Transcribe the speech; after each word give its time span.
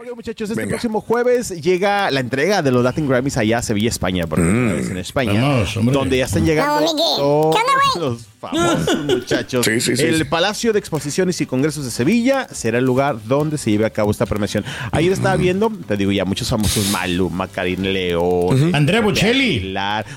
Oigan, 0.00 0.14
muchachos, 0.14 0.48
este 0.50 0.60
Venga. 0.62 0.74
próximo 0.74 1.00
jueves 1.00 1.60
llega 1.60 2.08
la 2.12 2.20
entrega 2.20 2.62
de 2.62 2.70
los 2.70 2.84
Latin 2.84 3.08
Grammys 3.08 3.36
allá 3.36 3.58
a 3.58 3.62
Sevilla, 3.62 3.88
España, 3.88 4.28
por 4.28 4.38
primera 4.38 4.74
vez 4.74 4.90
en 4.90 4.96
España, 4.96 5.42
Vamos, 5.42 5.92
donde 5.92 6.18
ya 6.18 6.26
están 6.26 6.46
llegando 6.46 6.94
todos 6.94 7.56
los 7.96 8.26
famosos 8.38 8.96
muchachos. 9.06 9.66
Sí, 9.66 9.80
sí, 9.80 9.96
sí, 9.96 10.04
el 10.04 10.18
sí. 10.18 10.24
Palacio 10.24 10.72
de 10.72 10.78
Exposiciones 10.78 11.40
y 11.40 11.46
Congresos 11.46 11.84
de 11.84 11.90
Sevilla 11.90 12.46
será 12.52 12.78
el 12.78 12.84
lugar 12.84 13.16
donde 13.24 13.58
se 13.58 13.72
lleve 13.72 13.86
a 13.86 13.90
cabo 13.90 14.12
esta 14.12 14.24
premiación. 14.24 14.64
Ayer 14.92 15.10
estaba 15.10 15.34
viendo, 15.34 15.68
te 15.88 15.96
digo 15.96 16.12
ya, 16.12 16.24
muchos 16.24 16.48
famosos, 16.48 16.90
Maluma, 16.92 17.48
Karim 17.48 17.82
León, 17.82 18.76
Andrea 18.76 19.00
Bocelli. 19.00 19.74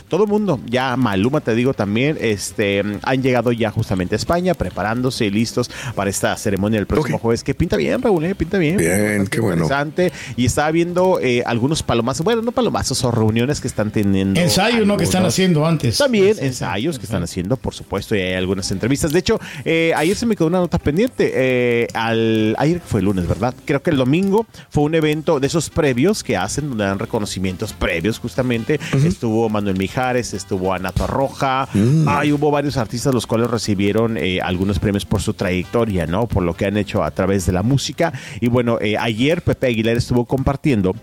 Todo 0.07 0.25
el 0.25 0.29
mundo, 0.29 0.59
ya 0.67 0.95
Maluma 0.95 1.41
te 1.41 1.55
digo 1.55 1.73
también, 1.73 2.19
este, 2.21 2.83
han 3.01 3.23
llegado 3.23 3.51
ya 3.51 3.71
justamente 3.71 4.13
a 4.13 4.17
España, 4.17 4.53
preparándose 4.53 5.25
y 5.25 5.31
listos 5.31 5.71
para 5.95 6.11
esta 6.11 6.37
ceremonia 6.37 6.79
el 6.79 6.85
próximo 6.85 7.17
jueves, 7.17 7.43
que 7.43 7.55
pinta 7.55 7.77
bien, 7.77 7.99
Raúl, 7.99 8.25
eh, 8.25 8.35
pinta 8.35 8.59
bien. 8.59 8.77
Bien, 8.77 9.25
qué 9.25 9.39
bueno. 9.39 9.70
Interesante. 9.71 10.11
Y 10.35 10.45
estaba 10.45 10.71
viendo 10.71 11.19
eh, 11.21 11.43
algunos 11.45 11.83
palomazos, 11.83 12.23
bueno, 12.23 12.41
no 12.41 12.51
palomazos, 12.51 13.03
o 13.03 13.11
reuniones 13.11 13.61
que 13.61 13.67
están 13.67 13.91
teniendo. 13.91 14.39
Ensayos, 14.39 14.85
¿no? 14.85 14.97
Que 14.97 15.03
están 15.03 15.25
haciendo 15.25 15.65
antes. 15.65 15.97
También 15.97 16.35
Sí, 16.35 16.45
ensayos 16.45 16.95
sí. 16.95 16.99
que 16.99 17.05
están 17.05 17.23
haciendo, 17.23 17.57
por 17.57 17.73
supuesto, 17.73 18.15
y 18.15 18.19
hay 18.21 18.33
algunas 18.33 18.69
entrevistas. 18.71 19.11
De 19.11 19.19
hecho, 19.19 19.39
eh, 19.65 19.93
ayer 19.95 20.15
se 20.15 20.25
me 20.25 20.35
quedó 20.35 20.47
una 20.47 20.59
nota 20.59 20.77
pendiente. 20.77 21.31
eh, 21.33 21.87
al, 21.93 22.55
ayer 22.57 22.81
fue 22.85 22.99
el 22.99 23.05
lunes, 23.05 23.27
¿verdad? 23.27 23.53
Creo 23.65 23.81
que 23.81 23.89
el 23.89 23.97
domingo 23.97 24.45
fue 24.69 24.83
un 24.83 24.95
evento 24.95 25.39
de 25.39 25.47
esos 25.47 25.69
previos 25.69 26.23
que 26.23 26.37
hacen, 26.37 26.69
donde 26.69 26.83
dan 26.85 26.99
reconocimientos 26.99 27.73
previos, 27.73 28.19
justamente. 28.19 28.79
Estuvo 29.05 29.49
Manuel 29.49 29.77
Mijares, 29.77 30.33
estuvo 30.33 30.73
Anato 30.73 31.07
Roja. 31.07 31.67
Ay, 32.07 32.31
hubo 32.31 32.51
varios 32.51 32.77
artistas 32.77 33.13
los 33.13 33.27
cuales 33.27 33.49
recibieron 33.49 34.17
eh, 34.17 34.39
algunos 34.41 34.79
premios 34.79 35.05
por 35.05 35.21
su 35.21 35.33
trayectoria, 35.33 36.05
¿no? 36.07 36.27
Por 36.27 36.43
lo 36.43 36.53
que 36.55 36.65
han 36.65 36.77
hecho 36.77 37.03
a 37.03 37.11
través 37.11 37.45
de 37.45 37.51
la 37.53 37.63
música. 37.63 38.13
Y 38.39 38.47
bueno, 38.47 38.77
eh, 38.81 38.97
ayer 38.97 39.41
Pepe 39.61 39.73
Aguilar 39.73 39.95
estuvo 39.97 40.25
compartiendo 40.25 40.95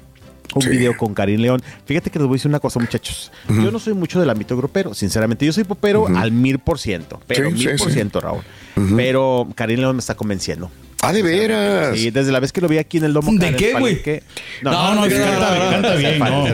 un 0.54 0.62
Sí. 0.62 0.68
video 0.70 0.96
con 0.96 1.14
Karim 1.14 1.40
León. 1.40 1.62
Fíjate 1.84 2.10
que 2.10 2.18
les 2.18 2.26
voy 2.26 2.34
a 2.34 2.38
decir 2.38 2.48
una 2.48 2.58
cosa, 2.58 2.80
muchachos. 2.80 3.30
Yo 3.48 3.70
no 3.70 3.78
soy 3.78 3.94
mucho 3.94 4.18
del 4.18 4.28
ámbito 4.30 4.56
grupero, 4.56 4.94
sinceramente. 4.94 5.46
Yo 5.46 5.52
soy 5.52 5.62
popero 5.64 6.08
al 6.08 6.32
mil 6.32 6.58
por 6.58 6.78
ciento, 6.80 7.20
pero 7.28 7.50
Sí, 7.50 7.66
mil 7.66 7.76
por 7.76 7.92
ciento, 7.92 8.20
Raúl. 8.20 8.42
Pero 8.96 9.46
Karim 9.54 9.78
León 9.80 9.94
me 9.96 10.00
está 10.00 10.16
convenciendo. 10.16 10.70
Ah, 11.00 11.12
de 11.12 11.22
veras. 11.22 11.96
Sí, 11.96 12.10
desde 12.10 12.32
la 12.32 12.40
vez 12.40 12.52
que 12.52 12.60
lo 12.60 12.66
vi 12.68 12.78
aquí 12.78 12.98
en 12.98 13.04
el 13.04 13.12
Domo. 13.12 13.30
¿De 13.32 13.54
qué, 13.54 13.74
güey? 13.74 14.02
No, 14.62 14.94
no, 14.94 15.02
que 15.08 15.14
canta 15.16 15.94
bien, 15.94 16.18
no. 16.18 16.46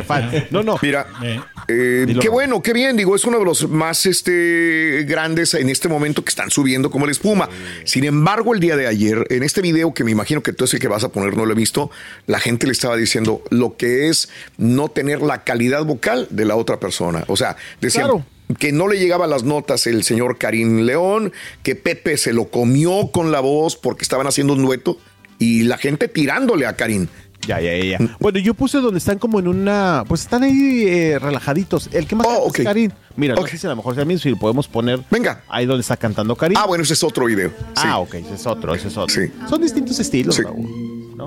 No, 0.51 0.63
no. 0.63 0.79
Mira, 0.83 1.07
Eh. 1.23 1.41
eh, 1.69 2.17
qué 2.21 2.29
bueno, 2.29 2.61
qué 2.63 2.75
bien. 2.75 2.97
Digo, 2.97 3.17
es 3.17 3.25
uno 3.25 3.39
de 3.39 3.45
los 3.45 3.69
más 3.71 4.05
este, 4.05 5.05
grandes 5.09 5.55
en 5.55 5.71
este 5.71 5.89
momento 5.89 6.23
que 6.23 6.29
están 6.29 6.51
subiendo 6.51 6.91
como 6.91 7.07
la 7.07 7.13
espuma. 7.13 7.49
Sin 7.85 8.05
embargo, 8.05 8.53
el 8.55 8.61
día 8.61 8.77
de 8.77 8.87
ayer, 8.87 9.27
en 9.31 9.43
este 9.43 9.63
video 9.63 9.95
que 9.95 10.05
me 10.05 10.11
imagino 10.11 10.43
que 10.43 10.53
tú 10.53 10.65
es 10.65 10.75
el 10.75 10.81
que 10.81 10.89
vas 10.89 11.05
a 11.05 11.09
poner, 11.09 11.37
no 11.37 11.47
lo 11.47 11.53
he 11.53 11.57
visto, 11.57 11.91
la 12.27 12.39
gente 12.39 12.67
le 12.67 12.73
estaba 12.73 12.97
diciendo 12.97 13.43
lo 13.51 13.77
que 13.79 14.09
es 14.09 14.29
no 14.59 14.89
tener 14.89 15.23
la 15.23 15.43
calidad 15.45 15.85
vocal 15.85 16.27
de 16.31 16.45
la 16.45 16.57
otra 16.57 16.79
persona. 16.79 17.25
O 17.29 17.37
sea, 17.37 17.57
decían. 17.81 18.05
Claro. 18.09 18.27
Que 18.59 18.73
no 18.73 18.89
le 18.89 18.99
llegaban 18.99 19.31
las 19.31 19.43
notas 19.43 19.87
el 19.87 20.05
señor 20.05 20.37
Karim 20.39 20.81
León, 20.81 21.33
que 21.63 21.75
Pepe 21.77 22.17
se 22.19 22.33
lo 22.33 22.51
comió 22.51 23.11
con 23.11 23.33
la 23.33 23.41
voz 23.41 23.77
porque 23.77 24.03
estaban 24.03 24.27
haciendo 24.27 24.53
un 24.53 24.63
dueto 24.63 24.99
y 25.39 25.63
la 25.63 25.79
gente 25.79 26.09
tirándole 26.09 26.67
a 26.67 26.77
Karim. 26.77 27.07
Ya, 27.49 27.61
ya, 27.61 27.77
ya. 27.77 27.99
ya. 27.99 28.17
Bueno, 28.21 28.39
yo 28.39 28.55
puse 28.55 28.79
donde 28.79 28.99
están 28.99 29.19
como 29.19 29.39
en 29.39 29.49
una. 29.49 30.05
Pues 30.09 30.23
están 30.23 30.43
ahí 30.45 30.85
eh, 30.87 31.19
relajaditos. 31.19 31.91
El 31.93 32.07
que 32.07 32.17
más 32.17 32.27
Oh, 32.31 32.51
es 32.55 32.65
Karim. 32.65 32.91
Mira, 33.17 33.35
Ok. 33.35 33.41
no 33.43 33.47
sé 33.47 33.59
si 33.59 33.67
a 33.67 33.71
lo 33.71 33.77
mejor 33.77 33.97
mismo, 34.07 34.19
si 34.23 34.31
lo 34.31 34.39
podemos 34.39 34.67
poner. 34.67 35.01
Venga. 35.11 35.43
Ahí 35.49 35.67
donde 35.67 35.83
está 35.83 35.97
cantando 35.99 36.37
Karim. 36.37 36.57
Ah, 36.59 36.67
bueno, 36.67 36.85
ese 36.85 36.95
es 36.95 37.03
otro 37.03 37.27
video. 37.27 37.51
Sí. 37.51 37.83
Ah, 37.87 37.99
ok, 37.99 38.15
ese 38.15 38.35
es 38.35 38.47
otro, 38.47 38.75
ese 38.75 38.89
es 38.89 38.97
otro. 38.97 39.15
Sí. 39.15 39.31
Son 39.49 39.61
distintos 39.61 39.99
estilos, 40.01 40.37
Sí. 40.37 40.43
Raúl, 40.43 41.17
¿no? 41.17 41.27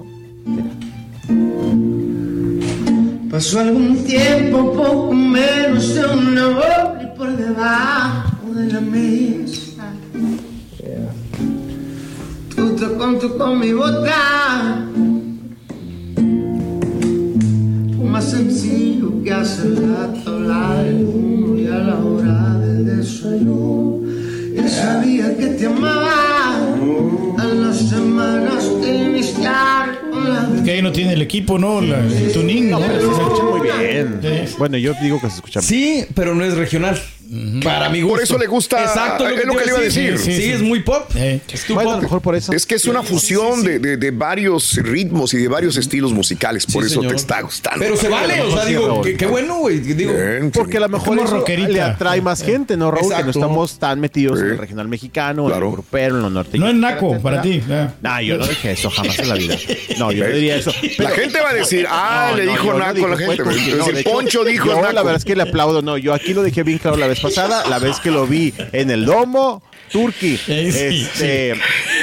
Pasó 3.30 3.60
algún 3.60 4.04
tiempo, 4.06 4.74
poco 4.74 5.14
menos 5.14 5.94
de 5.94 6.06
una 6.06 6.48
hora 6.48 6.97
debajo 7.48 8.54
de 8.54 8.74
la 8.74 8.82
mesa. 8.82 9.94
Tú 12.56 12.76
te 12.76 12.86
conto 12.98 13.38
con 13.38 13.60
mi 13.60 13.72
boca. 13.72 14.86
Fue 17.96 18.06
más 18.06 18.26
sencillo 18.32 19.24
que 19.24 19.32
hace 19.32 19.70
rato 19.76 20.36
hablar 20.36 20.86
el 20.86 21.06
humo 21.06 21.56
y 21.58 21.68
a 21.68 21.78
la 21.78 21.96
hora 21.98 22.54
del 22.60 22.86
desayuno. 22.86 24.02
Él 24.56 24.70
sabía 24.70 25.36
que 25.38 25.48
te 25.48 25.68
amaba. 25.68 26.16
A 27.38 27.44
las 27.46 27.78
semanas 27.78 28.64
de 28.82 28.96
iniciar 28.96 30.00
con 30.10 30.28
la 30.28 30.64
Que 30.64 30.72
ahí 30.72 30.82
no 30.82 30.92
tiene 30.92 31.14
el 31.14 31.22
equipo, 31.22 31.60
¿no? 31.60 31.82
La, 31.82 32.00
el 32.00 32.32
tuning, 32.34 32.72
¿no? 32.72 32.80
Se 32.80 32.98
escucha 32.98 33.44
muy 33.44 33.62
bien. 33.62 34.20
Sí. 34.22 34.56
Bueno, 34.58 34.78
yo 34.78 34.94
digo 35.02 35.22
que 35.22 35.30
se 35.30 35.36
escucha 35.36 35.62
Sí, 35.62 36.06
pero 36.16 36.34
no 36.34 36.44
es 36.44 36.58
regional. 36.58 37.00
Para 37.64 37.90
mi 37.90 38.02
gusto. 38.02 38.16
Por 38.16 38.24
eso 38.24 38.38
le 38.38 38.48
gusta- 38.48 38.82
Exacto, 38.84 39.28
es 39.28 39.46
lo 39.46 39.54
que 39.56 39.66
le 39.66 39.72
iba 39.72 39.78
a 39.80 39.82
decir. 39.82 40.18
Sí, 40.18 40.32
Sí, 40.32 40.42
sí. 40.42 40.52
es 40.52 40.62
muy 40.62 40.82
pop. 40.82 41.10
Eh. 41.16 41.40
Es 41.52 41.66
tu 41.66 41.74
Bueno, 41.74 41.90
pop. 41.92 41.98
lo 41.98 42.02
mejor 42.04 42.22
por 42.22 42.36
eso. 42.36 42.54
Es 42.54 42.66
que 42.66 42.76
es 42.76 42.86
una 42.86 43.04
fusión 43.04 43.64
de, 43.64 43.80
de- 43.80 43.98
de 43.98 44.12
varios 44.12 44.76
ritmos 44.78 45.34
y 45.34 45.38
de 45.38 45.48
varios 45.48 45.78
estilos 45.78 46.14
musicales, 46.14 46.66
por 46.66 46.84
Sí, 46.84 46.92
eso 46.92 47.02
señor. 47.02 47.12
te 47.14 47.18
está 47.18 47.42
gustando. 47.42 47.80
Pero 47.80 47.98
se 47.98 48.08
vale, 48.10 48.42
o 48.42 48.52
sea, 48.52 48.66
digo, 48.66 49.02
qué, 49.02 49.26
bueno, 49.26 49.58
güey. 49.60 49.80
Digo, 49.80 50.14
Bien, 50.14 50.52
Porque 50.52 50.78
a 50.78 50.82
lo 50.82 50.90
mejor 50.90 51.20
eso 51.20 51.44
le 51.48 51.82
atrae 51.82 52.22
más 52.22 52.42
gente, 52.44 52.78
¿no, 52.78 52.92
Raúl? 52.92 53.14
Que 53.14 53.24
no 53.24 53.32
estamos 53.32 53.80
tan 53.80 54.00
metidos 54.00 54.40
Sí. 54.40 54.46
en 54.46 54.52
el 54.52 54.58
regional 54.58 54.88
mexicano, 54.88 55.44
en 55.44 55.50
Claro. 55.50 55.68
el 55.68 55.72
grupero, 55.74 56.16
en 56.16 56.22
lo 56.22 56.30
norte. 56.30 56.58
No 56.58 56.68
es 56.68 56.76
naco 56.76 57.20
para 57.22 57.42
ti. 57.42 57.62
No, 58.02 58.22
yo 58.22 58.38
no 58.38 58.46
dije 58.48 58.72
eso 58.72 58.90
jamás 58.90 59.20
en 59.20 59.30
la 59.30 59.36
vida. 59.36 59.56
No, 59.98 60.12
yo 60.12 60.24
no 60.28 60.34
diría 60.34 60.56
eso. 60.58 60.72
La 60.98 61.10
gente 61.12 61.40
va 61.42 61.50
a 61.50 61.54
decir, 61.54 61.86
ah, 61.90 62.28
No, 62.32 62.38
le 62.38 62.44
dijo 62.48 62.74
naco 62.74 62.94
dije, 62.94 63.06
a 63.06 63.10
la 63.10 63.18
gente. 63.86 64.04
Poncho 64.04 64.44
dijo 64.44 64.68
naco. 64.82 64.92
la 64.94 65.04
verdad 65.04 65.18
es 65.18 65.26
que 65.26 65.36
le 65.36 65.44
aplaudo. 65.44 65.82
No, 65.82 65.98
yo 65.98 66.14
aquí 66.14 66.34
lo 66.34 66.44
dejé 66.44 66.64
bien 66.64 66.78
claro 66.78 66.98
la 66.98 67.08
vez 67.08 67.17
pasada, 67.20 67.66
la 67.68 67.80
vez 67.80 68.00
que 68.00 68.12
lo 68.12 68.28
vi 68.28 68.54
en 68.72 68.92
el 68.92 69.06
domo, 69.06 69.62
Turki. 69.92 70.40
Eh, 70.48 70.72
sí, 70.72 71.08
este, 71.14 71.56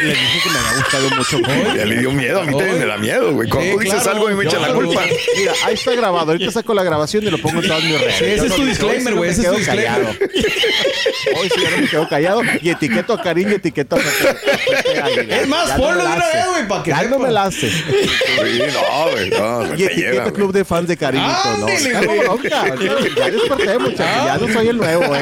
Le 0.02 0.10
dije 0.10 0.40
que 0.44 0.50
me 0.50 0.58
había 0.58 0.76
gustado 0.78 1.10
mucho. 1.10 1.38
Ya 1.76 1.84
le 1.84 1.96
dio 1.96 2.12
miedo, 2.12 2.40
a 2.40 2.44
mí 2.44 2.52
también 2.56 2.78
me 2.78 2.86
da 2.86 2.96
miedo, 2.98 3.32
güey. 3.32 3.48
Cuando 3.48 3.70
Sí, 3.70 3.76
tú 3.76 3.80
dices 3.82 4.02
claro. 4.02 4.16
algo 4.18 4.30
y 4.30 4.34
me 4.34 4.44
echan 4.44 4.62
la 4.62 4.72
culpa. 4.74 5.02
Mira, 5.36 5.52
ahí 5.64 5.74
está 5.74 5.92
grabado. 5.94 6.32
Ahorita 6.32 6.50
saco 6.52 6.74
la 6.74 6.82
grabación 6.84 7.24
y 7.24 7.30
lo 7.30 7.38
pongo 7.38 7.60
en 7.60 7.68
todas 7.68 7.82
mis 7.84 8.00
redes. 8.00 8.14
Sí, 8.18 8.24
ese 8.24 8.36
Yo 8.36 8.44
es 8.44 8.50
no 8.50 8.56
tu 8.56 8.62
me- 8.62 8.68
disclaimer, 8.68 9.12
sí 9.12 9.18
güey, 9.18 9.30
ese 9.30 9.40
es 9.42 9.48
tu 9.48 9.56
disclaimer. 9.56 9.86
callado. 9.86 10.08
Hoy 11.40 11.48
sí 11.54 11.60
no 11.70 11.76
me 11.78 11.88
quedo 11.88 12.08
callado. 12.08 12.42
Y 12.60 12.70
etiqueto 12.70 13.12
a 13.14 13.22
Karim 13.22 13.50
y 13.50 13.54
etiqueto 13.54 13.96
a 13.96 13.98
Pepe-. 13.98 15.40
Es 15.42 15.48
más, 15.48 15.70
ponlo 15.72 16.00
de 16.02 16.06
una 16.06 16.16
vez, 16.16 16.46
güey, 16.52 16.68
para 16.68 16.82
que 16.82 16.90
Ya 16.90 17.02
no 17.04 17.18
me 17.18 17.30
la 17.30 17.42
hace. 17.44 17.70
Sí, 17.70 18.62
no, 18.72 19.10
güey, 19.10 19.30
no, 19.30 19.74
Y 19.74 19.88
llega, 19.88 20.32
club 20.32 20.52
de 20.52 20.64
fans 20.64 20.88
de 20.88 20.96
Karimito, 20.96 21.56
¿no? 21.58 21.66
Ya 21.68 22.74
güey. 22.74 23.30
desperté, 23.30 23.78
muchachos. 23.78 24.24
Ya 24.26 24.36
no 24.38 24.52
soy 24.52 24.68
el 24.68 24.76
nuevo, 24.76 25.14
¿eh? 25.16 25.20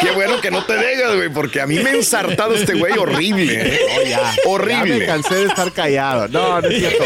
Qué 0.00 0.10
bueno 0.12 0.40
que 0.40 0.50
no 0.50 0.64
te 0.64 0.74
dejas, 0.74 1.14
güey, 1.16 1.28
porque 1.46 1.60
a 1.60 1.66
mí 1.68 1.78
me 1.78 1.90
ha 1.90 1.94
ensartado 1.94 2.56
este 2.56 2.74
güey 2.74 2.98
horrible, 2.98 3.54
¿eh? 3.54 3.80
No, 3.96 4.02
ya. 4.10 4.18
Ya 4.18 4.32
me 4.32 4.50
Horrible. 4.50 5.06
cansé 5.06 5.34
de 5.36 5.44
estar 5.44 5.70
callado. 5.70 6.26
No, 6.26 6.60
no 6.60 6.68
es 6.68 6.76
cierto. 6.76 7.04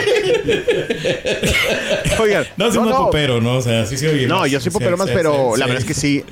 Oigan. 2.23 2.47
No, 2.57 2.73
soy 2.73 2.85
más 2.87 2.95
popero, 2.95 3.39
¿no? 3.43 3.59
O 3.59 3.61
sea, 3.61 3.85
sí 3.85 3.99
se 3.99 4.09
oye. 4.09 4.27
No, 4.27 4.41
más. 4.41 4.51
yo 4.51 4.59
soy 4.59 4.73
popero 4.73 4.97
más, 4.97 5.11
pero 5.11 5.59
la 5.59 5.67
verdad 5.67 5.83
es 5.83 5.87
que 5.87 5.93
sí. 5.93 6.25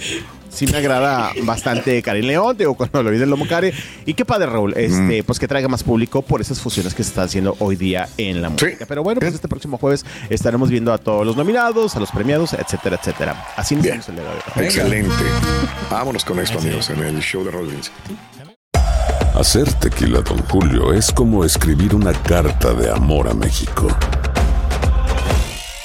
Sí 0.49 0.67
me 0.67 0.79
agrada 0.79 1.33
bastante 1.43 2.03
Karim 2.03 2.27
León, 2.27 2.57
digo, 2.57 2.75
cuando 2.75 3.03
lo 3.03 3.11
vi 3.11 3.19
del 3.19 3.31
Lomo 3.31 3.47
Care. 3.47 3.73
Y 4.07 4.15
qué 4.15 4.25
padre, 4.25 4.47
Raúl, 4.47 4.75
este, 4.77 5.23
pues 5.23 5.39
que 5.39 5.49
traiga 5.49 5.69
más 5.69 5.83
público 5.83 6.23
por 6.23 6.41
esas 6.41 6.61
fusiones 6.61 6.95
que 6.95 7.03
se 7.03 7.11
están 7.11 7.27
haciendo 7.27 7.57
hoy 7.59 7.77
día 7.77 8.09
en 8.17 8.43
la 8.43 8.49
música. 8.49 8.87
Pero 8.87 9.03
bueno, 9.03 9.21
pues 9.21 9.35
este 9.35 9.49
próximo 9.49 9.79
jueves 9.79 10.05
estaremos 10.29 10.71
viendo 10.71 10.93
a 10.93 10.99
todos 10.99 11.27
los 11.27 11.37
nominados, 11.37 11.97
a 11.97 12.01
los 12.01 12.11
premiados, 12.11 12.53
etcétera, 12.53 12.97
etcétera. 13.01 13.47
Así 13.57 13.75
iniciamos 13.75 14.09
el 14.09 14.17
día 14.17 14.25
de 14.25 14.31
hoy. 14.31 14.65
Excelente. 14.65 15.25
Vámonos 15.91 16.25
con 16.25 16.39
esto, 16.41 16.59
amigos, 16.59 16.91
en 16.91 17.03
el 17.03 17.21
show 17.21 17.45
de 17.45 17.51
Rollins. 17.51 17.91
Hacer 19.35 19.73
tequila, 19.75 20.21
Don 20.23 20.39
Julio, 20.49 20.93
es 20.93 21.13
como 21.13 21.45
escribir 21.45 21.95
una 21.95 22.13
carta 22.13 22.75
de 22.75 22.91
amor 22.91 23.29
a 23.29 23.35
México. 23.35 23.87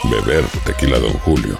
Beber 0.10 0.44
tequila, 0.66 0.98
Don 1.00 1.14
Julio, 1.20 1.60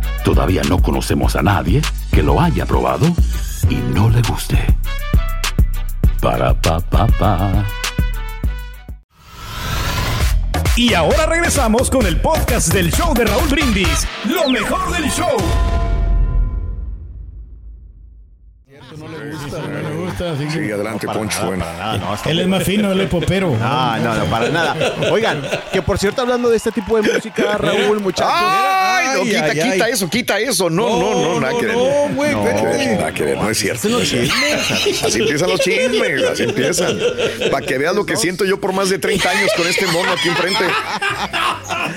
todavía 0.23 0.61
no 0.69 0.81
conocemos 0.81 1.35
a 1.35 1.41
nadie 1.41 1.81
que 2.11 2.23
lo 2.23 2.39
haya 2.41 2.65
probado 2.65 3.07
y 3.69 3.75
no 3.75 4.09
le 4.09 4.21
guste. 4.21 4.57
Para 6.21 6.53
pa 6.53 6.79
pa 6.79 7.07
pa. 7.07 7.65
Y 10.75 10.93
ahora 10.93 11.25
regresamos 11.25 11.89
con 11.89 12.05
el 12.05 12.19
podcast 12.21 12.73
del 12.73 12.91
show 12.91 13.13
de 13.13 13.25
Raúl 13.25 13.49
Brindis. 13.49 14.07
Lo 14.25 14.49
mejor 14.49 14.91
del 14.93 15.09
show. 15.11 15.37
Sí, 20.51 20.71
adelante, 20.71 21.07
Poncho. 21.07 21.45
Bueno. 21.45 21.65
Él 22.25 22.39
es 22.39 22.47
más 22.47 22.63
fino, 22.63 22.91
él 22.91 23.01
es 23.01 23.09
popero. 23.09 23.57
Ah, 23.61 23.97
no, 24.01 24.13
no, 24.15 24.25
para 24.25 24.49
nada. 24.49 24.75
Oigan, 25.11 25.41
que 25.71 25.81
por 25.81 25.97
cierto, 25.97 26.21
hablando 26.21 26.49
de 26.49 26.57
este 26.57 26.71
tipo 26.71 26.99
de 26.99 27.11
música, 27.13 27.57
Raúl, 27.57 27.99
muchachos. 27.99 28.31
Ay, 28.33 29.05
no, 29.15 29.21
Ay, 29.21 29.27
quita, 29.29 29.45
ay, 29.45 29.51
quita 29.71 29.85
ay. 29.85 29.91
eso, 29.91 30.09
quita 30.09 30.39
eso. 30.39 30.69
No, 30.69 30.99
no, 30.99 31.21
no, 31.33 31.39
nada 31.39 31.53
que 31.59 31.65
ver. 31.67 31.75
No, 31.75 31.83
güey, 32.15 32.33
Nada 32.35 32.51
espérate. 32.51 32.95
nada 32.97 33.13
que 33.13 33.23
ver, 33.23 33.37
no 33.37 33.49
es 33.49 33.57
cierto. 33.57 33.89
No. 33.89 33.97
Así 33.99 35.19
empiezan 35.19 35.49
los 35.49 35.59
chismes, 35.61 36.23
así 36.23 36.43
empiezan. 36.43 36.99
Para 37.51 37.65
que 37.65 37.77
veas 37.77 37.95
lo 37.95 38.05
que 38.05 38.15
siento 38.17 38.45
yo 38.45 38.59
por 38.59 38.73
más 38.73 38.89
de 38.89 38.99
30 38.99 39.29
años 39.29 39.51
con 39.55 39.67
este 39.67 39.85
mono 39.87 40.11
aquí 40.11 40.29
enfrente. 40.29 40.65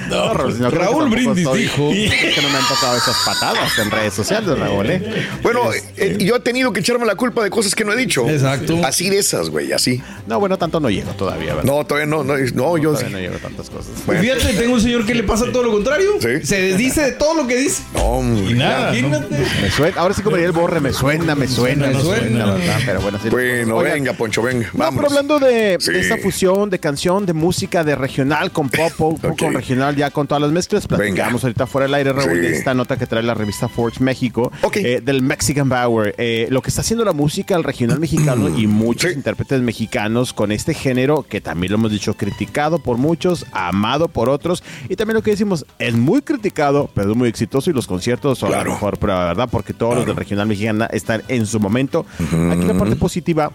No, 0.08 0.34
Raúl, 0.34 1.08
Brindis 1.10 1.38
estoy- 1.44 1.62
dijo. 1.62 1.90
Es 1.90 2.12
que 2.34 2.42
no 2.42 2.48
me 2.50 2.58
han 2.58 2.68
tocado 2.68 2.96
esas 2.96 3.16
patadas 3.24 3.78
en 3.78 3.90
redes 3.90 4.14
sociales, 4.14 4.58
Raúl, 4.58 4.90
¿eh? 4.90 5.26
Bueno, 5.42 5.70
eh, 5.96 6.16
yo 6.20 6.36
he 6.36 6.40
tenido 6.40 6.72
que 6.72 6.80
echarme 6.80 7.06
la 7.06 7.14
culpa 7.16 7.42
de 7.42 7.50
cosas 7.50 7.74
que 7.74 7.84
no 7.84 7.92
he 7.92 7.96
dicho. 7.96 8.28
Exacto. 8.28 8.78
Así 8.84 9.10
de 9.10 9.18
esas, 9.18 9.50
güey, 9.50 9.72
así. 9.72 10.02
No, 10.26 10.38
bueno, 10.40 10.56
tanto 10.58 10.80
no 10.80 10.90
llego 10.90 11.10
todavía, 11.12 11.54
¿verdad? 11.54 11.64
No, 11.64 11.84
todavía 11.84 12.06
no, 12.06 12.24
no, 12.24 12.34
no 12.36 12.78
yo 12.78 12.90
todavía 12.92 13.10
no 13.10 13.18
llego 13.18 13.36
a 13.36 13.38
tantas 13.38 13.70
cosas. 13.70 13.92
Pues 14.06 14.20
fíjate, 14.20 14.52
tengo 14.54 14.74
un 14.74 14.80
señor 14.80 15.06
que 15.06 15.14
le 15.14 15.22
pasa 15.24 15.46
todo 15.52 15.62
lo 15.62 15.72
contrario. 15.72 16.12
Sí. 16.20 16.44
Se 16.46 16.60
desdice 16.60 17.02
de 17.02 17.12
todo 17.12 17.34
lo 17.34 17.46
que 17.46 17.56
dice. 17.56 17.82
No. 17.94 18.22
Y 18.50 18.54
nada. 18.54 18.96
Imagínate. 18.96 19.36
Me 19.62 19.70
suena, 19.70 20.00
ahora 20.00 20.14
sí 20.14 20.22
como 20.22 20.36
diría 20.36 20.46
el 20.48 20.52
borre, 20.52 20.80
me 20.80 20.92
suena, 20.92 21.34
me 21.34 21.46
suena, 21.48 21.88
me 21.88 21.94
Me 21.94 22.00
suena, 22.00 22.20
suena. 22.44 22.46
¿verdad? 22.54 22.80
Pero 22.86 23.00
bueno, 23.00 23.18
sí. 23.22 23.28
Bueno, 23.30 23.76
Oigan, 23.76 23.94
venga, 23.94 24.12
Poncho, 24.14 24.42
venga. 24.42 24.68
No, 24.72 24.78
Vamos. 24.78 24.96
pero 25.02 25.08
hablando 25.08 25.38
de, 25.38 25.76
Sí. 25.80 25.92
de 25.92 26.00
esta 26.00 26.18
fusión 26.18 26.70
de 26.70 26.78
canción, 26.78 27.26
de 27.26 27.32
música, 27.32 27.82
de 27.84 27.94
regional 27.94 28.50
con 28.52 28.68
pop, 28.68 28.92
pop 28.96 29.18
Ok. 29.24 29.38
con 29.38 29.54
regional, 29.54 29.93
ya 29.96 30.10
con 30.10 30.26
todas 30.26 30.42
las 30.42 30.52
mezclas, 30.52 30.86
platicamos 30.86 31.42
Venga. 31.42 31.46
ahorita 31.48 31.66
fuera 31.66 31.86
del 31.86 31.94
aire, 31.94 32.12
Raúl, 32.12 32.30
Sí. 32.32 32.38
de 32.38 32.56
esta 32.56 32.74
nota 32.74 32.96
que 32.96 33.06
trae 33.06 33.22
la 33.22 33.34
revista 33.34 33.68
Forbes 33.68 34.00
México, 34.00 34.50
eh, 34.74 35.00
del 35.04 35.22
Mexican 35.22 35.68
Power. 35.68 36.14
Eh, 36.18 36.46
lo 36.50 36.62
que 36.62 36.68
está 36.70 36.80
haciendo 36.82 37.04
la 37.04 37.12
música, 37.12 37.54
el 37.56 37.64
regional 37.64 37.98
mexicano 38.00 38.48
y 38.58 38.66
muchos 38.66 39.10
Sí. 39.10 39.16
intérpretes 39.16 39.60
mexicanos 39.62 40.32
con 40.32 40.52
este 40.52 40.74
género, 40.74 41.22
que 41.28 41.40
también 41.40 41.72
lo 41.72 41.78
hemos 41.78 41.90
dicho, 41.92 42.14
criticado 42.14 42.78
por 42.78 42.96
muchos, 42.98 43.46
amado 43.52 44.08
por 44.08 44.28
otros, 44.28 44.62
y 44.88 44.96
también 44.96 45.14
lo 45.16 45.22
que 45.22 45.30
decimos, 45.32 45.66
es 45.78 45.94
muy 45.94 46.22
criticado, 46.22 46.90
pero 46.94 47.10
es 47.12 47.16
muy 47.16 47.28
exitoso, 47.28 47.70
y 47.70 47.72
los 47.72 47.86
conciertos 47.86 48.38
son 48.38 48.50
Claro. 48.50 48.64
la 48.70 48.74
mejor 48.74 48.98
prueba, 48.98 49.24
¿verdad? 49.26 49.48
Porque 49.50 49.72
todos 49.74 49.94
los 49.96 50.06
del 50.06 50.16
regional 50.16 50.46
mexicano 50.46 50.86
están 50.90 51.22
en 51.28 51.46
su 51.46 51.60
momento. 51.60 52.06
Aquí 52.50 52.64
la 52.64 52.74
parte 52.74 52.96
positiva 52.96 53.52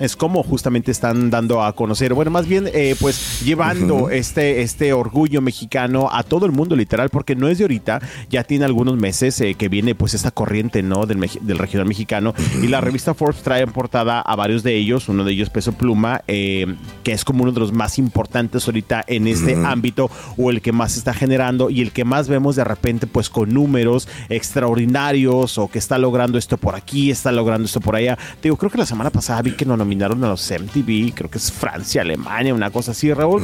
es 0.00 0.16
como 0.16 0.42
justamente 0.42 0.90
están 0.90 1.30
dando 1.30 1.62
a 1.62 1.74
conocer, 1.74 2.14
bueno, 2.14 2.30
más 2.30 2.48
bien 2.48 2.68
eh, 2.72 2.96
pues 2.98 3.42
llevando 3.44 4.10
este, 4.10 4.62
este 4.62 4.92
orgullo 4.92 5.40
mexicano 5.42 6.08
a 6.10 6.22
todo 6.22 6.46
el 6.46 6.52
mundo 6.52 6.74
literal, 6.74 7.10
porque 7.10 7.36
no 7.36 7.48
es 7.48 7.58
de 7.58 7.64
ahorita, 7.64 8.00
ya 8.28 8.42
tiene 8.44 8.64
algunos 8.64 8.96
meses 8.96 9.40
eh, 9.40 9.54
que 9.54 9.68
viene 9.68 9.94
pues 9.94 10.14
esta 10.14 10.30
corriente, 10.30 10.82
¿no? 10.82 11.06
Del, 11.06 11.20
del 11.42 11.58
regional 11.58 11.86
mexicano. 11.86 12.34
Y 12.62 12.68
la 12.68 12.80
revista 12.80 13.14
Forbes 13.14 13.42
trae 13.42 13.62
en 13.62 13.72
portada 13.72 14.20
a 14.20 14.36
varios 14.36 14.62
de 14.62 14.76
ellos, 14.76 15.08
uno 15.08 15.22
de 15.24 15.32
ellos 15.32 15.50
Peso 15.50 15.72
Pluma, 15.72 16.22
eh, 16.26 16.66
que 17.04 17.12
es 17.12 17.24
como 17.24 17.42
uno 17.42 17.52
de 17.52 17.60
los 17.60 17.72
más 17.72 17.98
importantes 17.98 18.66
ahorita 18.66 19.04
en 19.06 19.26
este 19.26 19.54
ámbito 19.54 20.10
o 20.38 20.50
el 20.50 20.62
que 20.62 20.72
más 20.72 20.96
está 20.96 21.12
generando 21.12 21.68
y 21.68 21.82
el 21.82 21.92
que 21.92 22.04
más 22.04 22.28
vemos 22.28 22.56
de 22.56 22.64
repente 22.64 23.06
pues 23.06 23.28
con 23.28 23.52
números 23.52 24.08
extraordinarios 24.28 25.58
o 25.58 25.68
que 25.68 25.78
está 25.78 25.98
logrando 25.98 26.38
esto 26.38 26.56
por 26.56 26.74
aquí, 26.74 27.10
está 27.10 27.32
logrando 27.32 27.66
esto 27.66 27.80
por 27.80 27.96
allá. 27.96 28.16
Te 28.16 28.48
digo, 28.48 28.56
creo 28.56 28.70
que 28.70 28.78
la 28.78 28.86
semana 28.86 29.10
pasada 29.10 29.42
vi 29.42 29.52
que 29.52 29.64
lo 29.76 29.84
nominaron 29.90 30.22
a 30.22 30.28
los 30.28 30.48
MTV, 30.48 31.12
creo 31.14 31.28
que 31.30 31.38
es 31.38 31.50
Francia, 31.50 32.02
Alemania, 32.02 32.54
una 32.54 32.70
cosa 32.70 32.92
así, 32.92 33.12
Raúl. 33.12 33.42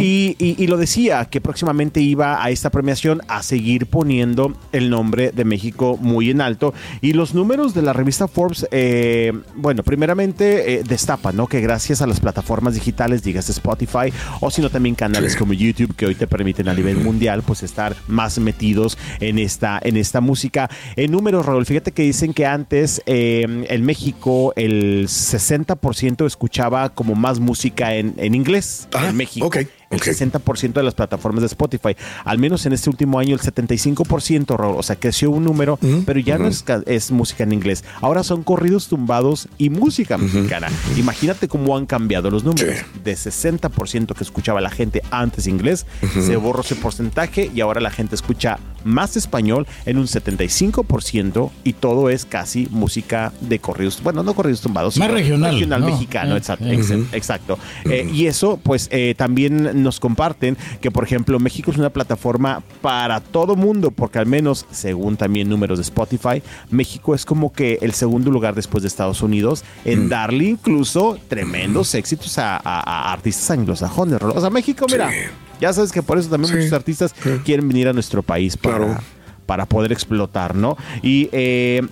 y, 0.00 0.36
y- 0.38 0.54
y 0.56 0.66
lo 0.68 0.76
decía, 0.76 1.24
que 1.24 1.40
próximamente 1.40 2.00
iba 2.00 2.42
a 2.44 2.50
esta 2.50 2.70
premiación 2.70 3.20
a 3.26 3.42
seguir 3.42 3.86
poniendo 3.86 4.54
el 4.70 4.88
nombre 4.88 5.32
de 5.32 5.44
México 5.44 5.98
muy 6.00 6.30
en 6.30 6.40
alto. 6.40 6.72
Y 7.00 7.12
los 7.14 7.34
números 7.34 7.74
de 7.74 7.82
la 7.82 7.92
revista 7.92 8.28
Forbes, 8.28 8.68
eh, 8.70 9.32
bueno, 9.56 9.82
primeramente 9.82 10.74
eh, 10.74 10.82
destapan, 10.86 11.34
¿no? 11.36 11.48
Que 11.48 11.60
gracias 11.60 12.02
a 12.02 12.06
las 12.06 12.20
plataformas 12.20 12.74
digitales, 12.74 13.24
digas 13.24 13.48
Spotify, 13.50 14.12
o 14.40 14.50
sino 14.52 14.70
también 14.70 14.94
canales 14.94 15.34
como 15.34 15.54
YouTube, 15.54 15.96
que 15.96 16.06
hoy 16.06 16.14
te 16.14 16.28
permiten 16.28 16.68
a 16.68 16.74
nivel 16.74 16.98
mundial, 16.98 17.42
pues 17.42 17.64
estar 17.64 17.96
más 18.06 18.38
metidos 18.38 18.96
en 19.18 19.40
esta, 19.40 19.80
en 19.82 19.96
esta 19.96 20.20
música. 20.20 20.70
En 20.94 21.10
números, 21.10 21.44
Raúl, 21.46 21.66
fíjate 21.66 21.90
que 21.90 22.02
dicen 22.02 22.32
que 22.32 22.46
antes 22.46 23.02
eh, 23.06 23.64
en 23.68 23.84
México 23.84 24.52
el 24.56 25.08
60% 25.08 25.79
escuchaba 26.26 26.90
como 26.90 27.14
más 27.14 27.40
música 27.40 27.94
en, 27.94 28.14
en 28.18 28.34
inglés 28.34 28.88
Ah, 28.92 29.08
en 29.08 29.16
México. 29.16 29.50
El 29.90 29.96
ok. 29.98 30.04
60% 30.06 30.74
de 30.74 30.82
las 30.84 30.94
plataformas 30.94 31.40
de 31.40 31.46
Spotify. 31.48 31.96
Al 32.24 32.38
menos 32.38 32.64
en 32.64 32.72
este 32.72 32.88
último 32.90 33.18
año 33.18 33.34
el 33.34 33.40
75%, 33.40 34.56
Raúl. 34.56 34.76
O 34.78 34.82
sea, 34.84 34.94
creció 34.96 35.30
un 35.32 35.42
número, 35.44 35.80
pero 36.06 36.20
ya 36.20 36.38
no 36.38 36.46
es, 36.46 36.62
ca- 36.62 36.82
es 36.86 37.10
música 37.10 37.42
en 37.42 37.52
inglés. 37.52 37.82
Ahora 38.00 38.22
son 38.22 38.44
corridos 38.44 38.86
tumbados 38.86 39.48
y 39.58 39.68
música 39.70 40.16
mexicana. 40.16 40.68
Imagínate 40.96 41.48
cómo 41.48 41.76
han 41.76 41.86
cambiado 41.86 42.30
los 42.30 42.44
números. 42.44 42.76
Sí. 42.78 43.00
De 43.02 43.14
60% 43.14 44.14
que 44.14 44.22
escuchaba 44.22 44.60
la 44.60 44.70
gente 44.70 45.02
antes 45.10 45.48
inglés, 45.48 45.86
se 46.24 46.36
borró 46.36 46.60
ese 46.60 46.76
porcentaje 46.76 47.50
y 47.52 47.60
ahora 47.60 47.80
la 47.80 47.90
gente 47.90 48.14
escucha 48.14 48.58
más 48.84 49.16
español 49.16 49.66
en 49.86 49.98
un 49.98 50.06
75% 50.06 51.50
y 51.64 51.72
todo 51.74 52.10
es 52.10 52.24
casi 52.24 52.68
música 52.70 53.32
de 53.40 53.58
corridos. 53.58 54.00
Bueno, 54.02 54.22
no 54.22 54.34
corridos 54.34 54.60
tumbados. 54.60 54.96
Más 54.98 55.06
sino 55.08 55.18
regional, 55.18 55.52
Regional 55.54 55.80
¿no? 55.80 55.86
mexicano, 55.88 56.34
Eh, 56.34 56.38
exacto. 56.38 56.64
eh. 56.66 56.74
ex- 56.74 56.90
Exacto. 57.12 57.58
Eh, 57.84 58.08
y 58.12 58.26
eso, 58.26 58.58
pues, 58.62 58.88
eh, 58.92 59.14
también 59.16 59.82
nos 59.82 60.00
comparten 60.00 60.56
que, 60.80 60.90
por 60.90 61.04
ejemplo, 61.04 61.38
México 61.38 61.70
es 61.70 61.76
una 61.78 61.90
plataforma 61.90 62.62
para 62.80 63.20
todo 63.20 63.56
mundo, 63.56 63.90
porque 63.90 64.18
al 64.18 64.26
menos, 64.26 64.66
según 64.70 65.16
también 65.16 65.48
números 65.48 65.78
de 65.78 65.82
Spotify, 65.82 66.42
México 66.70 67.14
es 67.14 67.24
como 67.24 67.52
que 67.52 67.78
el 67.82 67.92
segundo 67.92 68.30
lugar 68.30 68.54
después 68.54 68.82
de 68.82 68.88
Estados 68.88 69.22
Unidos 69.22 69.64
en 69.84 70.08
darle 70.08 70.44
incluso 70.44 71.18
tremendos 71.28 71.94
éxitos 71.94 72.38
a, 72.38 72.56
a- 72.56 72.60
a 73.08 73.12
artistas 73.12 73.50
anglosajones. 73.50 74.20
O 74.22 74.40
sea, 74.40 74.50
México, 74.50 74.86
mira, 74.90 75.10
Sí. 75.10 75.16
Ya 75.60 75.72
sabes 75.72 75.92
que 75.92 76.02
por 76.02 76.18
eso 76.18 76.28
también 76.30 76.52
Sí. 76.52 76.58
muchos 76.58 76.72
artistas 76.72 77.14
quieren 77.44 77.68
venir 77.68 77.88
a 77.88 77.92
nuestro 77.92 78.22
país 78.22 78.56
para, 78.56 78.76
Claro. 78.78 79.00
para 79.46 79.66
poder 79.66 79.92
explotar, 79.92 80.54
¿no? 80.54 80.76
Y 81.02 81.28
eh, 81.32 81.82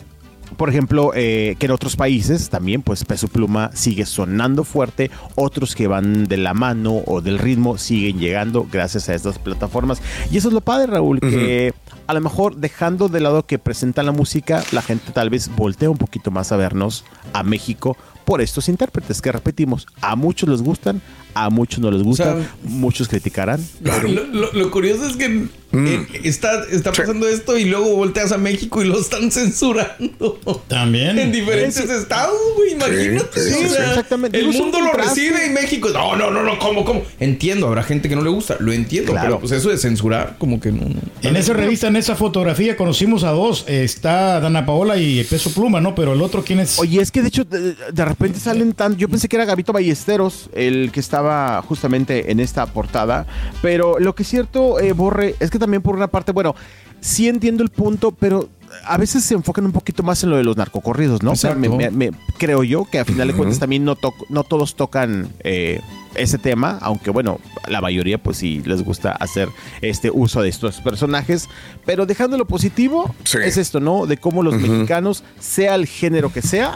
por 0.56 0.70
ejemplo, 0.70 1.12
eh, 1.14 1.56
que 1.58 1.66
en 1.66 1.72
otros 1.72 1.94
países 1.94 2.48
también, 2.48 2.80
pues 2.80 3.04
Peso 3.04 3.28
Pluma 3.28 3.70
sigue 3.74 4.06
sonando 4.06 4.64
fuerte, 4.64 5.10
otros 5.34 5.74
que 5.74 5.86
van 5.86 6.24
de 6.24 6.38
la 6.38 6.54
mano 6.54 7.02
o 7.04 7.20
del 7.20 7.38
ritmo 7.38 7.76
siguen 7.76 8.18
llegando 8.18 8.66
gracias 8.72 9.10
a 9.10 9.14
estas 9.14 9.38
plataformas. 9.38 10.00
Y 10.30 10.38
eso 10.38 10.48
es 10.48 10.54
lo 10.54 10.62
padre, 10.62 10.86
Raúl, 10.86 11.20
que 11.20 11.74
a 12.08 12.14
lo 12.14 12.20
mejor 12.20 12.56
dejando 12.56 13.08
de 13.08 13.20
lado 13.20 13.46
que 13.46 13.58
presentan 13.60 14.06
la 14.06 14.12
música, 14.12 14.64
la 14.72 14.82
gente 14.82 15.12
tal 15.12 15.30
vez 15.30 15.48
voltea 15.54 15.88
un 15.90 15.98
poquito 15.98 16.30
más 16.32 16.50
a 16.50 16.56
vernos 16.56 17.04
a 17.32 17.42
México 17.44 17.96
por 18.24 18.40
estos 18.40 18.68
intérpretes 18.68 19.22
que 19.22 19.30
repetimos, 19.32 19.86
a 20.00 20.16
muchos 20.16 20.48
les 20.48 20.60
gustan, 20.62 21.00
a 21.34 21.48
muchos 21.50 21.78
no 21.80 21.90
les 21.90 22.02
gustan, 22.02 22.42
sea, 22.42 22.54
muchos 22.64 23.08
criticarán. 23.08 23.64
Lo, 23.82 24.24
lo- 24.24 24.52
lo 24.52 24.70
curioso 24.70 25.06
es 25.06 25.16
que 25.16 25.46
Eh, 25.72 26.06
está, 26.24 26.64
está 26.70 26.92
pasando 26.92 27.28
esto 27.28 27.58
y 27.58 27.66
luego 27.66 27.94
volteas 27.94 28.32
a 28.32 28.38
México 28.38 28.82
y 28.82 28.86
lo 28.86 28.98
están 28.98 29.30
censurando. 29.82 30.38
También. 30.68 31.18
En 31.18 31.32
diferentes 31.32 31.76
Sí. 31.84 31.92
estados, 31.92 32.38
güey. 32.56 32.72
Imagínate. 32.72 33.40
Sí, 33.40 33.64
exactamente. 33.64 34.38
El 34.38 34.48
mundo 34.52 34.80
lo 34.80 34.92
recibe 34.92 35.46
y 35.46 35.50
México. 35.50 35.88
No, 35.90 36.16
no, 36.16 36.30
no, 36.30 36.42
no, 36.42 36.58
¿cómo, 36.58 36.84
cómo? 36.84 37.02
Entiendo, 37.20 37.66
habrá 37.66 37.82
gente 37.82 38.08
que 38.08 38.16
no 38.16 38.22
le 38.22 38.30
gusta, 38.30 38.56
lo 38.60 38.72
entiendo. 38.72 39.12
Claro. 39.12 39.26
Pero 39.26 39.40
pues 39.40 39.52
eso 39.52 39.68
de 39.68 39.78
censurar, 39.78 40.36
como 40.38 40.60
que 40.60 40.72
no. 40.72 40.88
no. 40.88 41.00
En 41.22 41.36
esa 41.36 41.52
revista, 41.52 41.88
en 41.88 41.96
esa 41.96 42.16
fotografía, 42.16 42.76
conocimos 42.76 43.24
a 43.24 43.30
dos. 43.30 43.64
Está 43.68 44.40
Dana 44.40 44.64
Paola 44.64 44.96
y 44.96 45.22
Peso 45.24 45.50
Pluma, 45.52 45.80
¿no? 45.80 45.94
Pero 45.94 46.14
el 46.14 46.22
otro, 46.22 46.42
¿quién 46.44 46.60
es? 46.60 46.78
Oye, 46.78 47.00
es 47.02 47.10
que 47.10 47.22
de 47.22 47.28
hecho 47.28 47.44
de, 47.44 47.74
de 47.92 48.04
repente 48.04 48.40
salen 48.40 48.72
tan... 48.72 48.96
Yo 48.96 49.08
pensé 49.08 49.28
que 49.28 49.36
era 49.36 49.44
Gabito 49.44 49.72
Ballesteros 49.72 50.48
el 50.54 50.90
que 50.92 51.00
estaba 51.00 51.60
justamente 51.62 52.30
en 52.30 52.40
esta 52.40 52.66
portada, 52.66 53.26
pero 53.62 53.98
lo 53.98 54.14
que 54.14 54.22
es 54.22 54.28
cierto, 54.28 54.80
eh, 54.80 54.92
Borre, 54.92 55.34
es 55.40 55.50
que 55.50 55.57
también 55.58 55.82
por 55.82 55.94
una 55.96 56.08
parte, 56.08 56.32
bueno, 56.32 56.54
sí 57.00 57.28
entiendo 57.28 57.62
el 57.62 57.70
punto, 57.70 58.12
pero 58.12 58.48
a 58.84 58.98
veces 58.98 59.24
se 59.24 59.34
enfocan 59.34 59.64
un 59.64 59.72
poquito 59.72 60.02
más 60.02 60.22
en 60.24 60.30
lo 60.30 60.36
de 60.36 60.44
los 60.44 60.56
narcocorridos, 60.56 61.22
¿no? 61.22 61.32
O 61.32 61.36
sea, 61.36 61.54
me- 61.54 61.68
Exacto. 61.68 61.90
me- 61.96 62.10
me- 62.10 62.16
creo 62.38 62.62
yo 62.64 62.84
que 62.84 62.98
a 62.98 63.04
final 63.04 63.28
de 63.28 63.34
cuentas 63.34 63.58
también 63.58 63.84
no, 63.84 63.96
to- 63.96 64.12
no 64.28 64.44
todos 64.44 64.74
tocan 64.76 65.30
eh, 65.40 65.80
ese 66.14 66.36
tema, 66.38 66.78
aunque 66.82 67.10
bueno, 67.10 67.40
la 67.66 67.80
mayoría 67.80 68.18
pues 68.18 68.36
sí 68.38 68.60
les 68.66 68.82
gusta 68.84 69.12
hacer 69.12 69.48
este 69.80 70.10
uso 70.10 70.42
de 70.42 70.48
estos 70.50 70.80
personajes, 70.80 71.48
pero 71.86 72.04
dejando 72.06 72.36
lo 72.36 72.44
positivo, 72.46 73.14
Sí. 73.24 73.38
es 73.42 73.56
esto, 73.56 73.80
¿no? 73.80 74.06
De 74.06 74.16
cómo 74.18 74.42
los 74.42 74.54
mexicanos, 74.54 75.24
sea 75.40 75.74
el 75.74 75.86
género 75.86 76.30
que 76.32 76.42
sea, 76.42 76.74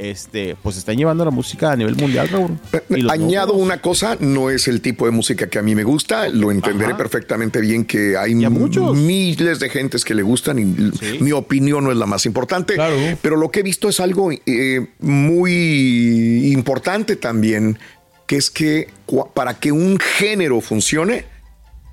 este, 0.00 0.56
pues 0.62 0.76
están 0.78 0.96
llevando 0.96 1.24
la 1.24 1.30
música 1.30 1.72
a 1.72 1.76
nivel 1.76 1.94
mundial, 1.94 2.28
Raúl. 2.28 2.58
Y 2.88 3.02
los 3.02 3.12
Añado 3.12 3.52
una 3.52 3.82
cosa, 3.82 4.16
no 4.18 4.48
es 4.48 4.66
el 4.66 4.80
tipo 4.80 5.04
de 5.04 5.10
música 5.12 5.48
que 5.48 5.58
a 5.58 5.62
mí 5.62 5.74
me 5.74 5.84
gusta, 5.84 6.28
lo 6.28 6.50
entenderé 6.50 6.90
Ajá. 6.92 6.96
perfectamente 6.96 7.60
bien 7.60 7.84
que 7.84 8.16
hay 8.16 8.34
muchos. 8.34 8.96
miles 8.96 9.60
de 9.60 9.68
gentes 9.68 10.04
que 10.04 10.14
le 10.14 10.22
gustan 10.22 10.58
y 10.58 10.90
Sí. 10.98 11.18
mi 11.20 11.32
opinión 11.32 11.84
no 11.84 11.90
es 11.92 11.98
la 11.98 12.06
más 12.06 12.24
importante, 12.26 12.74
Claro. 12.74 12.96
pero 13.20 13.36
lo 13.36 13.50
que 13.50 13.60
he 13.60 13.62
visto 13.62 13.88
es 13.90 14.00
algo 14.00 14.30
eh, 14.32 14.86
muy 15.00 16.50
importante 16.52 17.16
también, 17.16 17.78
que 18.26 18.36
es 18.36 18.50
que 18.50 18.88
para 19.34 19.58
que 19.58 19.72
un 19.72 19.98
género 19.98 20.60
funcione, 20.60 21.24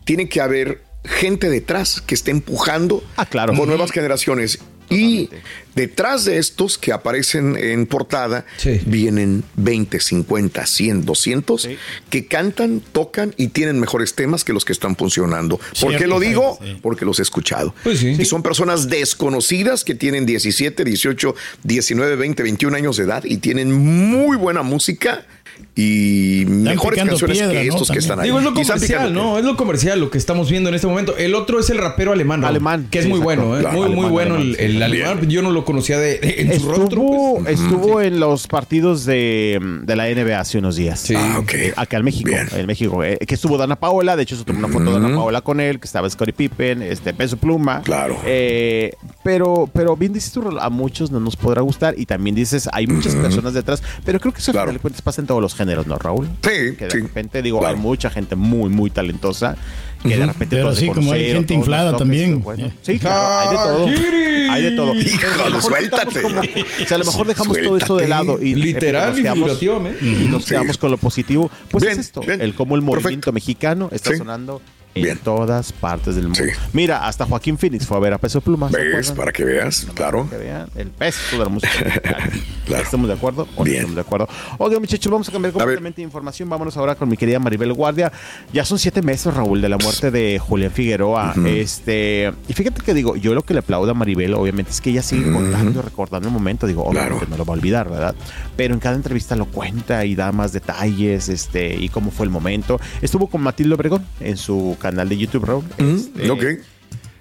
tiene 0.06 0.30
que 0.30 0.40
haber 0.42 0.82
gente 1.04 1.50
detrás 1.50 2.02
que 2.02 2.16
esté 2.16 2.32
empujando 2.32 3.04
Ah, 3.18 3.26
claro. 3.26 3.54
con 3.56 3.68
nuevas 3.68 3.92
generaciones. 3.92 4.60
Y 4.90 5.30
detrás 5.76 6.26
de 6.26 6.38
estos 6.38 6.78
que 6.78 6.92
aparecen 6.94 7.56
en 7.58 7.86
portada 7.86 8.46
Sí. 8.58 8.80
vienen 8.86 9.44
20, 9.56 10.00
50, 10.00 10.66
100, 10.66 11.06
200 11.06 11.62
Sí. 11.64 11.78
que 12.10 12.26
cantan, 12.28 12.82
tocan 12.92 13.34
y 13.38 13.50
tienen 13.50 13.80
mejores 13.80 14.16
temas 14.16 14.44
que 14.44 14.54
los 14.54 14.66
que 14.66 14.74
están 14.74 14.96
funcionando. 14.96 15.58
¿Por 15.58 15.76
Cierto, 15.78 15.98
qué 16.00 16.08
lo 16.08 16.20
digo? 16.20 16.58
sí. 16.62 16.78
Porque 16.82 17.06
los 17.06 17.20
he 17.20 17.22
escuchado. 17.24 17.76
Pues 17.84 18.00
sí. 18.00 18.16
Y 18.18 18.26
son 18.26 18.42
personas 18.44 18.88
desconocidas 18.90 19.84
que 19.84 19.94
tienen 19.96 20.26
17, 20.26 20.84
18, 20.84 21.36
19, 21.64 22.16
20, 22.16 22.44
21 22.44 22.76
años 22.76 22.98
de 22.98 23.04
edad 23.04 23.24
y 23.26 23.38
tienen 23.38 23.72
muy 23.74 24.38
buena 24.38 24.64
música 24.64 25.26
y 25.78 26.44
mejores 26.48 27.04
canciones 27.04 27.38
piedra, 27.38 27.54
que 27.62 27.68
¿no? 27.68 27.74
estos 27.74 27.92
que 27.92 28.00
están 28.00 28.20
ahí. 28.20 28.26
Digo, 28.26 28.40
es 28.40 28.44
lo 28.44 28.54
comercial, 28.56 29.14
¿no? 29.14 29.38
Es 29.38 29.46
lo 29.46 29.56
comercial 29.56 30.00
lo 30.00 30.10
que 30.10 30.18
estamos 30.18 30.50
viendo 30.50 30.70
en 30.70 30.76
este 30.76 30.88
momento. 30.88 31.16
El 31.18 31.36
otro 31.36 31.60
es 31.60 31.70
el 31.70 31.78
rapero 31.78 32.12
alemán, 32.12 32.42
Raúl, 32.42 32.50
Alemán, 32.50 32.88
Que 32.90 32.98
es 32.98 33.06
sí, 33.06 33.10
muy 33.12 33.20
exacto. 33.20 33.46
bueno, 33.46 33.58
¿eh? 33.58 33.62
Claro, 33.62 33.78
muy, 33.78 33.90
muy 33.96 34.10
bueno 34.10 34.36
alemán, 34.36 34.56
el, 34.60 34.76
el 34.76 34.84
alemán. 34.84 35.30
Yo 35.30 35.44
no 35.44 35.52
lo 35.52 35.66
conocía 35.66 36.00
de, 36.00 36.20
en 36.24 36.60
su 36.60 36.68
rostro. 36.68 36.86
Estuvo, 36.86 37.44
pues. 37.44 37.60
estuvo 37.60 38.02
en 38.02 38.20
los 38.20 38.48
partidos 38.48 39.06
de, 39.06 39.60
de 39.84 39.96
la 39.96 40.10
NBA 40.10 40.40
hace 40.40 40.58
unos 40.58 40.78
días. 40.78 41.00
Sí. 41.00 41.14
Ah, 41.16 41.38
ok. 41.40 41.54
Acá 41.76 41.98
en 41.98 42.06
México, 42.06 42.32
Bien. 42.32 42.48
en 42.56 42.66
México, 42.66 43.04
eh, 43.04 43.20
que 43.28 43.36
estuvo 43.36 43.56
Dana 43.56 43.76
Paola, 43.76 44.16
de 44.16 44.24
hecho 44.24 44.36
se 44.36 44.46
tomó 44.46 44.58
una 44.58 44.70
foto 44.70 44.86
de 44.86 45.00
Dana 45.00 45.16
Paola 45.16 45.42
con 45.42 45.60
él, 45.60 45.80
que 45.80 45.86
estaba 45.86 46.10
Scottie 46.10 46.34
Pippen, 46.34 46.82
este 46.82 47.14
Peso 47.14 47.38
Pluma. 47.38 47.82
Claro. 47.84 48.20
Eh, 48.26 48.94
pero, 49.28 49.70
pero 49.74 49.98
bien 49.98 50.14
dices 50.14 50.32
tú, 50.32 50.58
a 50.58 50.70
muchos 50.70 51.12
no 51.12 51.20
nos 51.20 51.36
podrá 51.36 51.62
gustar 51.62 51.96
y 51.98 52.06
también 52.06 52.34
dices, 52.34 52.70
hay 52.72 52.88
muchas 52.88 53.14
personas 53.14 53.54
detrás, 53.54 53.84
pero 54.06 54.22
creo 54.22 54.32
que 54.34 54.40
eso 54.40 54.52
al 54.52 54.54
Claro. 54.54 54.68
final 54.68 54.76
de 54.76 54.80
cuentas 54.82 55.02
pasa 55.02 55.20
en 55.20 55.28
todos 55.28 55.42
los 55.42 55.54
géneros, 55.54 55.86
¿no, 55.86 55.98
Raúl? 55.98 56.28
Sí, 56.44 56.76
Que 56.78 56.86
de 56.86 56.92
sí. 56.92 57.00
repente, 57.02 57.42
digo, 57.42 57.60
Claro. 57.60 57.76
hay 57.76 57.82
mucha 57.82 58.10
gente 58.10 58.38
muy, 58.38 58.70
muy 58.70 58.90
talentosa 58.90 59.58
que 60.02 60.16
de 60.18 60.26
repente 60.28 60.56
Pero 60.56 60.74
de 60.74 60.88
como 60.94 61.12
hay 61.12 61.34
gente 61.34 61.54
inflada 61.54 61.92
toques, 61.92 62.00
también. 62.00 62.42
bueno, 62.42 62.72
sí, 62.82 63.00
claro, 63.00 63.50
hay 63.50 63.50
de 63.50 63.64
todo. 63.64 64.52
Hay 64.54 64.64
de 64.64 64.72
todo. 64.72 64.96
Híjole, 64.96 65.62
suéltate. 65.62 66.22
como- 66.22 66.40
o 66.40 66.44
sea, 66.88 66.96
a 66.96 67.00
lo 67.00 67.06
mejor 67.06 67.28
dejamos 67.28 67.58
todo 67.58 67.76
eso 67.78 67.98
de 67.98 68.06
Suéltate. 68.06 68.08
lado 68.08 68.42
y 68.42 68.56
Literal 68.56 69.10
nos 69.10 69.18
quedamos- 69.18 69.36
figurativamente. 69.60 70.06
y 70.06 70.28
nos 70.30 70.44
Sí. 70.46 70.50
quedamos 70.52 70.78
con 70.78 70.92
lo 70.92 70.98
positivo. 70.98 71.52
Pues 71.70 71.84
Bien, 71.84 72.00
es 72.00 72.06
esto, 72.06 72.22
bien. 72.22 72.40
el 72.40 72.54
cómo 72.56 72.76
el 72.76 72.82
movimiento 72.82 73.10
Perfecto. 73.10 73.34
mexicano 73.34 73.90
está 73.92 74.12
Sí. 74.12 74.18
sonando 74.20 74.62
en 74.98 75.04
Bien. 75.04 75.18
todas 75.24 75.72
partes 75.72 76.16
del 76.16 76.26
mundo. 76.26 76.40
Sí. 76.44 76.50
Mira, 76.74 77.08
hasta 77.08 77.26
Joaquín 77.26 77.58
Phoenix 77.58 77.86
fue 77.86 77.98
a 77.98 78.00
ver 78.00 78.14
a 78.14 78.18
Peso 78.18 78.42
Pluma. 78.42 78.70
¿se 78.70 78.78
¿Ves? 78.78 79.12
Para 79.12 79.32
que 79.32 79.44
veas, 79.44 79.88
claro. 79.94 80.30
que 80.30 80.38
vean 80.38 80.68
el 80.76 80.90
peso 80.90 81.38
de 81.38 81.44
la 81.44 81.50
música. 81.50 81.72
Claro. 82.68 82.84
¿Estamos 82.84 83.08
de 83.08 83.14
acuerdo? 83.14 83.48
¿O 83.56 83.60
no 83.60 83.64
Bien. 83.64 83.78
estamos 83.78 83.96
de 83.96 84.02
acuerdo? 84.02 84.28
Oigan, 84.58 84.82
muchachos, 84.82 85.10
vamos 85.10 85.30
a 85.30 85.32
cambiar 85.32 85.54
completamente 85.54 86.02
de 86.02 86.04
información. 86.06 86.50
Vámonos 86.50 86.76
ahora 86.76 86.96
con 86.96 87.08
mi 87.08 87.16
querida 87.16 87.40
Maribel 87.40 87.72
Guardia. 87.72 88.12
Ya 88.52 88.66
son 88.66 88.78
siete 88.78 89.02
meses, 89.02 89.34
Raúl, 89.34 89.62
de 89.62 89.70
la 89.70 89.78
muerte 89.78 90.12
de 90.12 90.38
Julián 90.38 90.72
Figueroa. 90.72 91.34
Este, 91.46 92.34
y 92.50 92.52
fíjate 92.54 92.82
que 92.82 92.94
digo, 92.94 93.16
yo 93.16 93.34
lo 93.34 93.44
que 93.44 93.54
le 93.54 93.60
aplaudo 93.62 93.92
a 93.92 93.94
Maribel, 93.94 94.34
obviamente, 94.34 94.72
es 94.72 94.82
que 94.82 94.90
ella 94.90 95.02
sigue 95.02 95.32
contando, 95.32 95.82
recordando 95.82 96.28
el 96.28 96.34
momento. 96.34 96.68
Digo, 96.68 96.84
obviamente 96.84 97.16
Claro. 97.20 97.30
no 97.30 97.38
lo 97.38 97.46
va 97.46 97.54
a 97.54 97.58
olvidar, 97.58 97.90
¿verdad? 97.90 98.16
Pero 98.58 98.74
en 98.74 98.82
cada 98.82 98.96
entrevista 98.98 99.38
lo 99.38 99.46
cuenta 99.46 100.04
y 100.04 100.16
da 100.16 100.34
más 100.34 100.52
detalles, 100.52 101.30
este, 101.30 101.74
y 101.74 101.88
cómo 101.88 102.12
fue 102.12 102.26
el 102.26 102.32
momento. 102.32 102.82
Estuvo 103.02 103.28
con 103.28 103.40
Matilde 103.42 103.76
Obregón 103.76 104.06
en 104.20 104.36
su 104.36 104.76
canal 104.90 105.10
de 105.10 105.18
YouTube, 105.18 105.46
Raúl. 105.46 105.64
Este, 105.78 106.30
ok. 106.30 106.44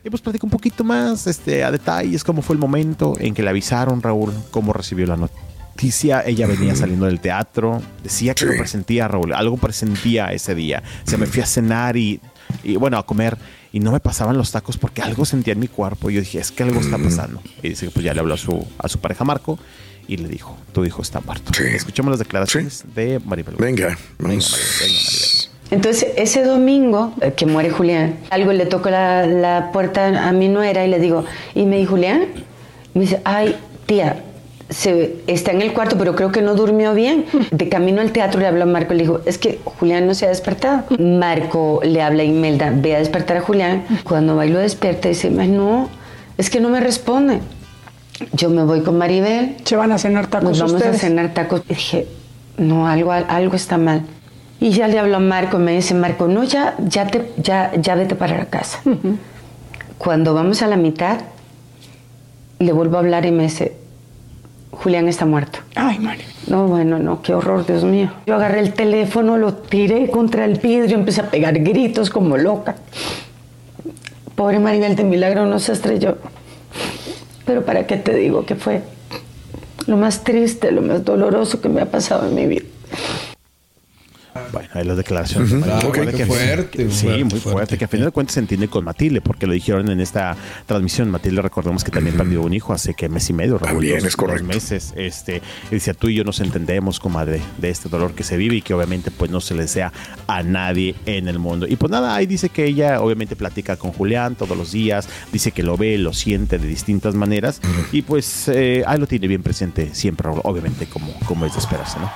y 0.05 0.11
pues 0.11 0.23
platica 0.23 0.47
un 0.47 0.51
poquito 0.51 0.85
más 0.85 1.27
este, 1.27 1.65
a 1.65 1.71
detalles 1.71 2.23
cómo 2.25 2.43
fue 2.43 2.55
el 2.55 2.61
momento 2.61 3.15
en 3.19 3.35
que 3.35 3.43
le 3.43 3.51
avisaron, 3.51 4.01
Raúl, 4.03 4.33
cómo 4.51 4.73
recibió 4.73 5.07
la 5.07 5.17
noticia. 5.17 6.23
Ella 6.25 6.47
venía 6.47 6.75
saliendo 6.75 7.07
del 7.07 7.21
teatro, 7.21 7.83
decía 8.03 8.35
que 8.35 8.45
Sí. 8.45 8.51
lo 8.53 8.57
presentía, 8.59 9.09
Raúl, 9.09 9.33
algo 9.35 9.57
presentía 9.57 10.33
ese 10.33 10.55
día. 10.55 10.83
Se 11.05 11.17
me 11.19 11.27
fui 11.27 11.43
a 11.43 11.47
cenar 11.47 11.97
y, 11.97 12.21
y, 12.65 12.77
bueno, 12.77 12.97
a 12.99 13.05
comer 13.05 13.37
y 13.73 13.81
no 13.81 13.93
me 13.93 14.01
pasaban 14.01 14.39
los 14.39 14.53
tacos 14.53 14.79
porque 14.79 15.03
algo 15.03 15.25
sentía 15.27 15.53
en 15.53 15.61
mi 15.61 15.69
cuerpo. 15.69 16.09
Y 16.11 16.15
yo 16.15 16.21
dije, 16.21 16.39
es 16.39 16.51
que 16.51 16.63
algo 16.63 16.81
está 16.81 16.97
pasando. 16.97 17.43
Y 17.63 17.69
dice 17.71 17.87
que 17.87 17.91
pues 17.93 18.05
ya 18.05 18.15
le 18.15 18.21
habló 18.21 18.35
a 18.35 18.39
su, 18.39 18.67
a 18.79 18.89
su 18.89 19.01
pareja 19.01 19.25
Marco 19.25 19.59
y 20.09 20.17
le 20.17 20.29
dijo, 20.29 20.57
tu 20.73 20.85
hijo 20.87 21.03
está 21.03 21.21
muerto. 21.21 21.53
Sí. 21.55 21.65
Escuchemos 21.65 22.11
las 22.11 22.21
declaraciones 22.21 22.85
de 22.95 23.21
Maribel. 23.25 23.57
Venga, 23.57 23.89
Venga. 23.89 23.99
Maribel, 24.19 24.39
venga, 24.39 24.95
Maribel. 25.05 25.36
Entonces, 25.71 26.09
ese 26.17 26.45
domingo 26.45 27.13
eh, 27.21 27.33
que 27.37 27.47
muere 27.47 27.71
Julián, 27.71 28.17
algo 28.31 28.53
le 28.53 28.67
toco 28.67 28.89
la, 28.91 29.27
la 29.27 29.71
puerta 29.73 30.29
a 30.29 30.33
mi 30.33 30.49
nuera 30.49 30.85
y 30.87 30.89
le 30.91 30.99
digo, 31.01 31.25
¿y 31.55 31.65
me 31.65 31.77
dijo 31.79 31.93
Julián? 31.93 32.27
Me 32.95 33.01
dice, 33.03 33.21
ay, 33.25 33.57
tía, 33.87 34.23
se, 34.71 35.17
está 35.27 35.51
en 35.53 35.63
el 35.63 35.73
cuarto, 35.73 35.97
pero 35.99 36.15
creo 36.15 36.31
que 36.33 36.41
no 36.43 36.55
durmió 36.55 36.95
bien. 36.95 37.25
De 37.51 37.69
camino 37.69 38.01
al 38.01 38.13
teatro 38.13 38.41
le 38.41 38.47
habló 38.47 38.63
a 38.63 38.67
Marco 38.67 38.95
y 38.95 38.99
le 38.99 39.03
dijo, 39.03 39.21
es 39.27 39.39
que 39.39 39.59
Julián 39.65 40.07
no 40.07 40.15
se 40.15 40.27
ha 40.27 40.29
despertado. 40.29 40.85
Marco 40.99 41.81
le 41.85 42.01
habla 42.01 42.23
a 42.23 42.27
Imelda, 42.27 42.73
ve 42.75 42.95
a 42.95 42.99
despertar 43.01 43.37
a 43.39 43.41
Julián. 43.41 43.85
Cuando 44.05 44.37
va 44.37 44.47
y 44.47 44.51
lo 44.51 44.59
despierta, 44.61 45.09
dice, 45.09 45.33
"Ay, 45.39 45.49
no, 45.49 45.89
es 46.39 46.49
que 46.51 46.61
no 46.61 46.69
me 46.69 46.81
responde. 46.81 47.41
Yo 48.33 48.51
me 48.51 48.65
voy 48.65 48.81
con 48.83 48.97
Maribel. 48.99 49.57
Se 49.65 49.77
van 49.77 49.93
a 49.93 49.99
cenar 49.99 50.29
tacos 50.29 50.51
Nos 50.51 50.59
vamos 50.61 50.75
ustedes. 50.75 50.97
a 50.97 50.99
cenar 50.99 51.35
tacos. 51.35 51.63
Y 51.69 51.75
dije, 51.75 52.07
no, 52.57 52.89
algo, 52.89 53.13
algo 53.13 53.55
está 53.57 53.77
mal. 53.79 54.03
Y 54.61 54.71
ya 54.71 54.89
le 54.89 54.99
hablo 54.99 55.17
a 55.17 55.21
Marco, 55.21 55.59
me 55.59 55.73
dice, 55.73 55.95
Marco, 55.95 56.29
no, 56.29 56.45
ya, 56.45 56.75
ya, 56.79 57.07
te, 57.07 57.33
ya, 57.37 57.73
ya 57.77 57.95
vete 57.95 58.15
para 58.15 58.39
la 58.39 58.47
casa. 58.47 58.81
Cuando 59.99 60.35
vamos 60.35 60.63
a 60.63 60.67
la 60.67 60.77
mitad, 60.77 61.21
le 62.59 62.73
vuelvo 62.73 62.97
a 62.97 63.01
hablar 63.01 63.27
y 63.27 63.33
me 63.33 63.45
dice, 63.45 63.77
Julián 64.71 65.09
está 65.09 65.27
muerto. 65.27 65.59
Ay, 65.75 65.99
Mari. 65.99 66.23
No, 66.47 66.67
bueno, 66.69 66.99
no, 66.99 67.23
qué 67.23 67.35
horror, 67.35 67.67
Dios 67.67 67.85
mío. 67.85 68.11
Yo 68.27 68.35
agarré 68.35 68.61
el 68.61 68.73
teléfono, 68.73 69.37
lo 69.37 69.55
tiré 69.55 70.11
contra 70.11 70.45
el 70.45 70.59
vidrio, 70.59 70.97
empecé 70.97 71.23
a 71.23 71.31
pegar 71.31 71.59
gritos 71.59 72.11
como 72.11 72.37
loca. 72.37 72.77
Pobre 74.35 74.59
Maribel 74.59 74.97
de 74.97 75.05
Milagro 75.05 75.47
no 75.47 75.59
se 75.59 75.73
estrelló. 75.73 76.19
Pero 77.45 77.65
para 77.65 77.87
qué 77.87 77.97
te 77.97 78.15
digo 78.15 78.45
que 78.45 78.55
fue 78.55 78.83
lo 79.87 79.97
más 79.97 80.25
triste, 80.25 80.73
lo 80.73 80.83
más 80.83 81.05
doloroso 81.05 81.61
que 81.61 81.69
me 81.69 81.81
ha 81.81 81.87
pasado 81.87 82.29
en 82.29 82.35
mi 82.35 82.47
vida. 82.47 82.67
Bueno, 84.77 84.81
ahí 84.81 84.85
las 84.87 84.97
declaraciones. 84.97 85.53
que- 85.53 86.27
fuerte, 86.27 86.69
que- 86.79 86.91
Sí, 86.91 87.05
fuerte, 87.07 87.25
muy 87.25 87.31
fuerte, 87.31 87.51
fuerte. 87.51 87.79
Que 87.79 87.85
a 87.85 87.89
final 87.89 88.07
de 88.07 88.13
cuentas 88.13 88.35
se 88.35 88.41
entiende 88.41 88.69
con 88.69 88.85
Matilde, 88.85 89.21
porque 89.21 89.47
lo 89.47 89.53
dijeron 89.53 89.91
en 89.91 90.01
esta 90.01 90.37
transmisión. 90.67 91.11
Matilde, 91.11 91.41
recordemos 91.43 91.83
que 91.85 91.91
también 91.91 92.17
perdió 92.17 92.43
un 92.43 92.53
hijo 92.53 92.73
hace 92.73 92.95
que 92.95 93.09
mes 93.09 93.29
y 93.31 93.33
medio, 93.33 93.59
Raúl, 93.59 93.75
También, 93.79 93.99
dos- 93.99 94.05
es 94.09 94.17
correcto. 94.17 94.45
dos 94.45 94.55
meses. 94.55 94.93
Este, 94.97 95.41
decía, 95.71 95.95
tú 95.95 96.09
y 96.09 96.15
yo 96.15 96.25
nos 96.25 96.41
entendemos, 96.41 97.01
comadre, 97.01 97.41
de 97.59 97.71
este 97.71 97.89
dolor 97.89 98.13
que 98.15 98.23
se 98.25 98.37
vive 98.37 98.57
y 98.57 98.63
que 98.63 98.75
obviamente 98.75 99.11
pues 99.11 99.31
no 99.31 99.41
se 99.41 99.55
le 99.55 99.63
desea 99.63 99.93
a 100.27 100.43
nadie 100.43 100.95
en 101.07 101.29
el 101.29 101.39
mundo. 101.39 101.67
Y 101.69 101.77
pues 101.77 101.91
nada, 101.91 102.15
ahí 102.15 102.27
dice 102.27 102.49
que 102.49 102.65
ella 102.67 103.01
obviamente 103.01 103.37
platica 103.37 103.77
con 103.77 103.93
Julián 103.93 104.35
todos 104.35 104.57
los 104.57 104.73
días, 104.73 105.09
dice 105.33 105.53
que 105.53 105.63
lo 105.63 105.77
ve, 105.77 105.97
lo 105.99 106.13
siente 106.13 106.59
de 106.59 106.67
distintas 106.67 107.15
maneras 107.15 107.61
y 107.93 108.03
pues 108.03 108.49
eh, 108.49 108.83
ahí 108.87 108.99
lo 108.99 109.07
tiene 109.07 109.27
bien 109.29 109.43
presente 109.43 109.95
siempre, 109.95 110.25
Raúl, 110.29 110.41
obviamente 110.45 110.87
como, 110.87 111.13
como 111.27 111.47
es 111.47 111.53
de 111.55 111.61
esperarse, 111.61 111.99
¿no? 111.99 112.11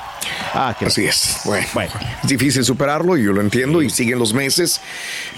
Ah, 0.54 0.74
qué 0.78 0.86
Así 0.86 1.04
es. 1.04 1.40
Bueno, 1.44 1.92
es 2.22 2.28
difícil 2.28 2.49
superarlo 2.50 3.16
y 3.16 3.24
yo 3.24 3.32
lo 3.32 3.40
entiendo 3.40 3.82
y 3.82 3.90
siguen 3.90 4.18
los 4.18 4.34
meses 4.34 4.80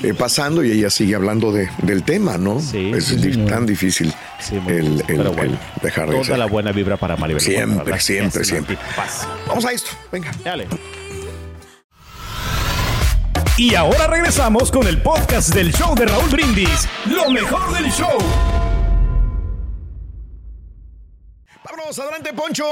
eh, 0.03 0.15
pasando 0.15 0.65
y 0.65 0.73
ella 0.73 0.91
sigue 0.91 1.15
hablando 1.15 1.53
de- 1.53 1.69
del 1.83 2.03
tema, 2.03 2.39
¿no? 2.39 2.59
es 2.59 3.21
di- 3.21 3.37
tan 3.47 3.67
difícil 3.67 4.13
el, 4.67 5.03
el- 5.09 5.17
bueno, 5.29 5.43
el 5.43 5.59
dejar 5.83 6.07
de 6.09 6.13
Toda 6.13 6.25
ser. 6.25 6.39
la 6.39 6.47
buena 6.47 6.73
vibra 6.73 6.97
para 6.97 7.17
Maribel. 7.17 7.41
Siempre, 7.43 7.85
¿verdad? 7.85 8.01
siempre, 8.01 8.45
siempre. 8.45 8.79
Vamos 9.47 9.65
a 9.65 9.73
esto, 9.73 9.91
venga. 10.11 10.33
Dale. 10.45 10.67
Y 13.59 13.75
ahora 13.75 14.07
regresamos 14.07 14.71
con 14.71 14.87
el 14.87 15.03
podcast 15.03 15.55
del 15.55 15.73
show 15.73 15.95
de 15.95 16.07
Raúl 16.07 16.31
Brindis. 16.31 16.89
Lo 17.07 17.31
mejor 17.31 17.73
del 17.75 17.91
show. 17.93 18.19
Adelante, 21.99 22.33
Poncho. 22.33 22.65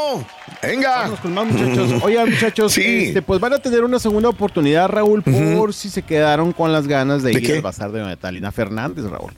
Venga. 0.63 1.03
Vamos 1.03 1.21
con 1.21 1.35
más 1.35 1.47
muchachos. 1.47 1.93
Oigan, 2.03 2.31
muchachos, 2.31 2.73
Sí. 2.73 3.07
este, 3.09 3.23
pues 3.23 3.41
van 3.41 3.53
a 3.55 3.59
tener 3.59 3.83
una 3.85 3.99
segunda 3.99 4.29
oportunidad, 4.29 4.89
Raúl, 4.89 5.23
por 5.23 5.73
si 5.75 5.89
se 5.91 6.03
quedaron 6.03 6.53
con 6.53 6.73
las 6.73 6.87
ganas 6.87 7.23
de, 7.23 7.33
¿De 7.33 7.39
ir 7.41 7.47
qué? 7.47 7.55
al 7.57 7.63
bazar 7.63 7.93
de 7.93 8.01
Doña 8.01 8.17
Talina 8.17 8.53
Fernández, 8.53 9.05
Raúl. 9.05 9.33